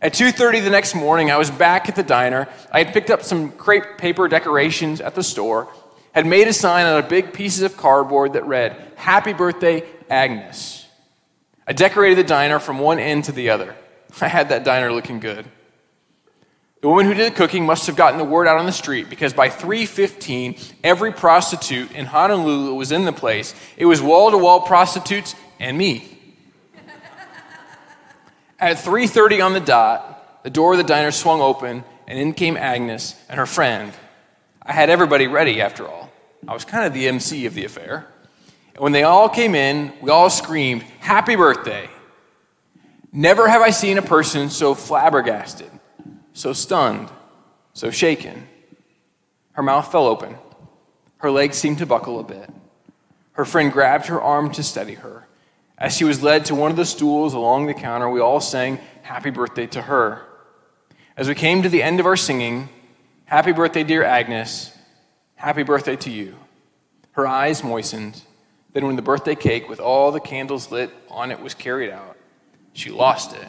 [0.00, 2.48] At 2:30 the next morning, I was back at the diner.
[2.72, 5.68] I had picked up some crepe paper decorations at the store,
[6.12, 10.86] had made a sign on a big pieces of cardboard that read, "Happy birthday, Agnes."
[11.66, 13.76] I decorated the diner from one end to the other.
[14.22, 15.44] I had that diner looking good.
[16.80, 19.10] The woman who did the cooking must have gotten the word out on the street
[19.10, 23.52] because by 3:15 every prostitute in Honolulu was in the place.
[23.76, 26.16] It was wall-to-wall prostitutes and me.
[28.60, 32.56] At 3:30 on the dot, the door of the diner swung open and in came
[32.56, 33.92] Agnes and her friend.
[34.62, 36.10] I had everybody ready after all.
[36.46, 38.06] I was kind of the MC of the affair.
[38.74, 41.90] And when they all came in, we all screamed, "Happy birthday."
[43.12, 45.70] Never have I seen a person so flabbergasted
[46.38, 47.10] so stunned,
[47.72, 48.48] so shaken.
[49.52, 50.36] Her mouth fell open.
[51.18, 52.50] Her legs seemed to buckle a bit.
[53.32, 55.26] Her friend grabbed her arm to steady her.
[55.76, 58.78] As she was led to one of the stools along the counter, we all sang
[59.02, 60.24] happy birthday to her.
[61.16, 62.68] As we came to the end of our singing,
[63.28, 64.72] Happy birthday, dear Agnes.
[65.34, 66.34] Happy birthday to you.
[67.12, 68.22] Her eyes moistened.
[68.72, 72.16] Then, when the birthday cake with all the candles lit on it was carried out,
[72.72, 73.46] she lost it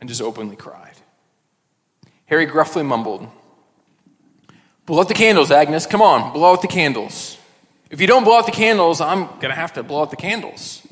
[0.00, 0.94] and just openly cried.
[2.28, 3.28] Harry gruffly mumbled,
[4.86, 5.84] Blow out the candles, Agnes.
[5.84, 7.36] Come on, blow out the candles.
[7.90, 10.16] If you don't blow out the candles, I'm going to have to blow out the
[10.16, 10.86] candles.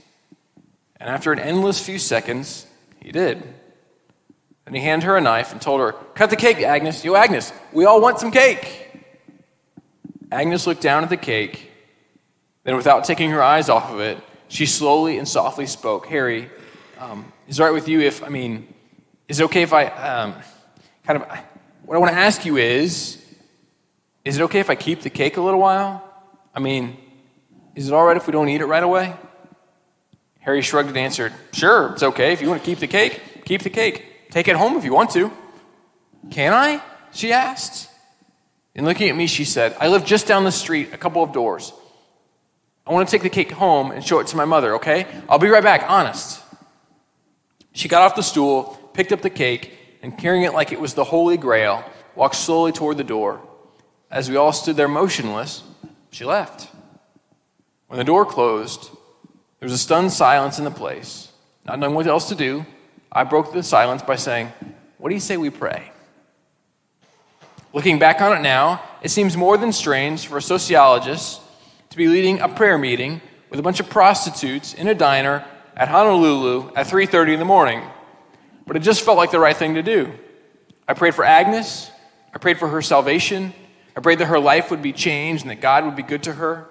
[1.01, 2.67] And after an endless few seconds,
[3.01, 3.43] he did.
[4.67, 7.05] Then he handed her a knife and told her, Cut the cake, Agnes.
[7.07, 8.91] Yo, Agnes, we all want some cake.
[10.31, 11.71] Agnes looked down at the cake.
[12.65, 14.19] Then, without taking her eyes off of it,
[14.49, 16.51] she slowly and softly spoke, Harry,
[16.99, 18.75] um, is it right with you if, I mean,
[19.29, 20.35] is it okay if I, um,
[21.07, 21.29] kind of
[21.85, 23.23] what I want to ask you is
[24.25, 26.03] is it okay if I keep the cake a little while?
[26.53, 26.97] I mean,
[27.77, 29.15] is it all right if we don't eat it right away?
[30.41, 32.33] Harry shrugged and answered, Sure, it's okay.
[32.33, 34.31] If you want to keep the cake, keep the cake.
[34.31, 35.31] Take it home if you want to.
[36.31, 36.83] Can I?
[37.13, 37.89] She asked.
[38.75, 41.33] And looking at me, she said, I live just down the street, a couple of
[41.33, 41.73] doors.
[42.85, 45.07] I want to take the cake home and show it to my mother, okay?
[45.29, 46.41] I'll be right back, honest.
[47.73, 49.73] She got off the stool, picked up the cake,
[50.07, 51.85] and carrying it like it was the Holy Grail,
[52.15, 53.41] walked slowly toward the door.
[54.09, 55.65] As we all stood there motionless,
[56.11, 56.69] she left.
[57.89, 58.89] When the door closed,
[59.59, 61.33] there was a stunned silence in the place.
[61.65, 62.65] Not knowing what else to do,
[63.11, 64.53] I broke the silence by saying,
[64.99, 65.91] What do you say we pray?
[67.73, 71.41] Looking back on it now, it seems more than strange for a sociologist
[71.91, 75.45] to be leading a prayer meeting with a bunch of prostitutes in a diner
[75.75, 77.83] at Honolulu at 3:30 in the morning.
[78.67, 80.13] But it just felt like the right thing to do.
[80.89, 81.91] I prayed for Agnes.
[82.35, 83.55] I prayed for her salvation.
[83.97, 86.35] I prayed that her life would be changed and that God would be good to
[86.35, 86.69] her.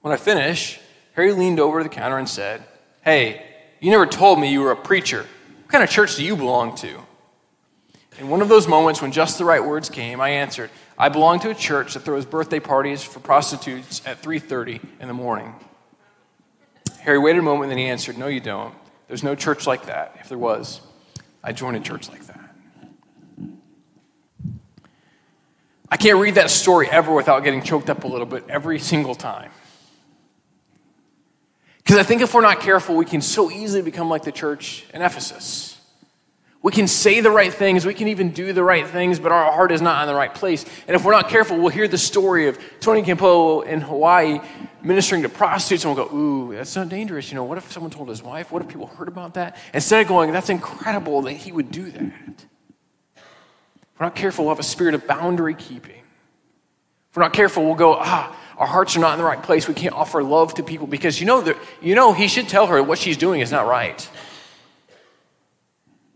[0.00, 0.80] When I finished,
[1.14, 2.64] Harry leaned over to the counter and said,
[3.02, 3.46] Hey,
[3.80, 5.26] you never told me you were a preacher.
[5.62, 7.00] What kind of church do you belong to?
[8.18, 11.40] In one of those moments when just the right words came, I answered, I belong
[11.40, 15.54] to a church that throws birthday parties for prostitutes at 3:30 in the morning.
[17.00, 18.74] Harry waited a moment and then he answered, No, you don't.
[19.10, 20.18] There's no church like that.
[20.20, 20.80] If there was,
[21.42, 22.54] I'd join a church like that.
[25.90, 29.16] I can't read that story ever without getting choked up a little bit every single
[29.16, 29.50] time.
[31.78, 34.86] Because I think if we're not careful, we can so easily become like the church
[34.94, 35.79] in Ephesus.
[36.62, 39.50] We can say the right things, we can even do the right things, but our
[39.50, 40.64] heart is not in the right place.
[40.86, 44.40] And if we're not careful, we'll hear the story of Tony Campolo in Hawaii
[44.82, 47.30] ministering to prostitutes, and we'll go, Ooh, that's not dangerous.
[47.30, 48.52] You know, what if someone told his wife?
[48.52, 49.56] What if people heard about that?
[49.72, 52.02] Instead of going, That's incredible that he would do that.
[52.02, 56.02] If we're not careful, we'll have a spirit of boundary keeping.
[57.10, 59.66] If we're not careful, we'll go, Ah, our hearts are not in the right place.
[59.66, 62.66] We can't offer love to people because you know, that, you know he should tell
[62.66, 64.06] her what she's doing is not right.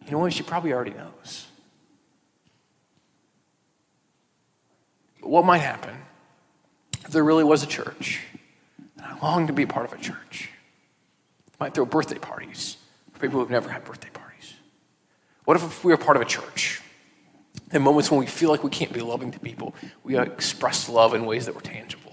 [0.04, 0.32] You know what?
[0.32, 1.46] She probably already knows.
[5.20, 5.96] But what might happen
[7.04, 8.20] if there really was a church
[8.96, 10.50] and I long to be part of a church?
[11.58, 12.76] I might throw birthday parties
[13.12, 14.54] for people who've never had birthday parties.
[15.44, 16.82] What if we were part of a church?
[17.72, 21.14] In moments when we feel like we can't be loving to people, we express love
[21.14, 22.03] in ways that were tangible.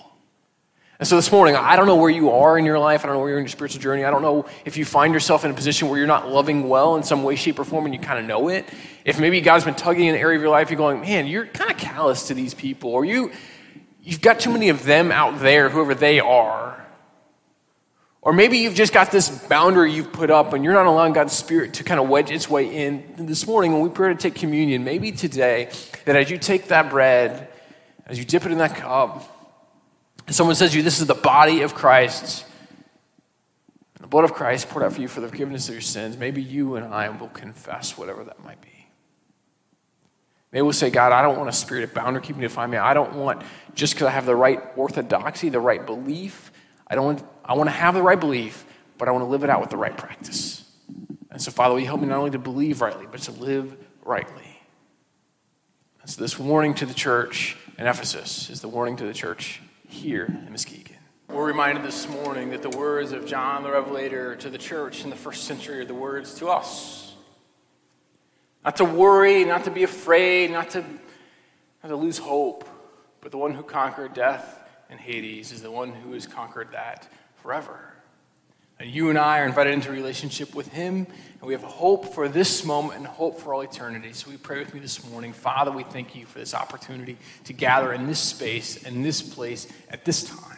[1.01, 3.03] And so this morning, I don't know where you are in your life.
[3.03, 4.05] I don't know where you're in your spiritual journey.
[4.05, 6.95] I don't know if you find yourself in a position where you're not loving well
[6.95, 8.69] in some way, shape, or form, and you kind of know it.
[9.03, 11.47] If maybe God's been tugging in an area of your life, you're going, man, you're
[11.47, 13.31] kind of callous to these people, or you,
[14.03, 16.85] you've got too many of them out there, whoever they are.
[18.21, 21.33] Or maybe you've just got this boundary you've put up and you're not allowing God's
[21.33, 23.03] Spirit to kind of wedge its way in.
[23.17, 25.71] And this morning, when we pray to take communion, maybe today,
[26.05, 27.47] that as you take that bread,
[28.05, 29.40] as you dip it in that cup,
[30.31, 32.45] and someone says to you, This is the body of Christ,
[33.99, 36.41] the blood of Christ poured out for you for the forgiveness of your sins, maybe
[36.41, 38.87] you and I will confess whatever that might be.
[40.53, 42.77] Maybe we'll say, God, I don't want a spirit of boundary keeping to define me.
[42.77, 43.41] I don't want,
[43.75, 46.53] just because I have the right orthodoxy, the right belief,
[46.87, 48.65] I don't want, I want to have the right belief,
[48.97, 50.63] but I want to live it out with the right practice.
[51.29, 53.75] And so, Father, will you help me not only to believe rightly, but to live
[54.05, 54.61] rightly?
[55.99, 59.61] And so, this warning to the church in Ephesus is the warning to the church
[59.91, 60.97] here in Muskegon.
[61.27, 65.09] We're reminded this morning that the words of John the Revelator to the church in
[65.09, 67.13] the first century are the words to us.
[68.63, 70.81] Not to worry, not to be afraid, not to,
[71.83, 72.67] not to lose hope,
[73.21, 77.07] but the one who conquered death and Hades is the one who has conquered that
[77.35, 77.90] forever.
[78.81, 82.15] And you and I are invited into a relationship with Him, and we have hope
[82.15, 84.11] for this moment and hope for all eternity.
[84.11, 85.33] So we pray with me this morning.
[85.33, 89.71] Father, we thank you for this opportunity to gather in this space and this place
[89.91, 90.57] at this time.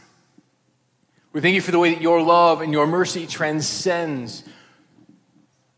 [1.34, 4.46] We thank you for the way that your love and your mercy transcends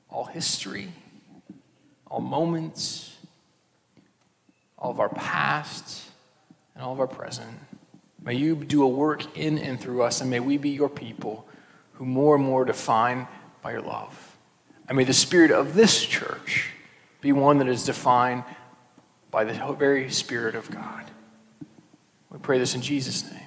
[0.08, 0.89] all history,
[2.06, 3.18] all moments,
[4.78, 6.08] all of our past,
[6.76, 7.58] and all of our present.
[8.22, 11.48] May you do a work in and through us, and may we be your people
[11.96, 13.28] who more and more define
[13.62, 14.38] by your love.
[14.88, 16.72] And may the spirit of this church
[17.22, 18.43] be one that is defined
[19.36, 21.04] by the very Spirit of God.
[22.30, 23.45] We pray this in Jesus' name.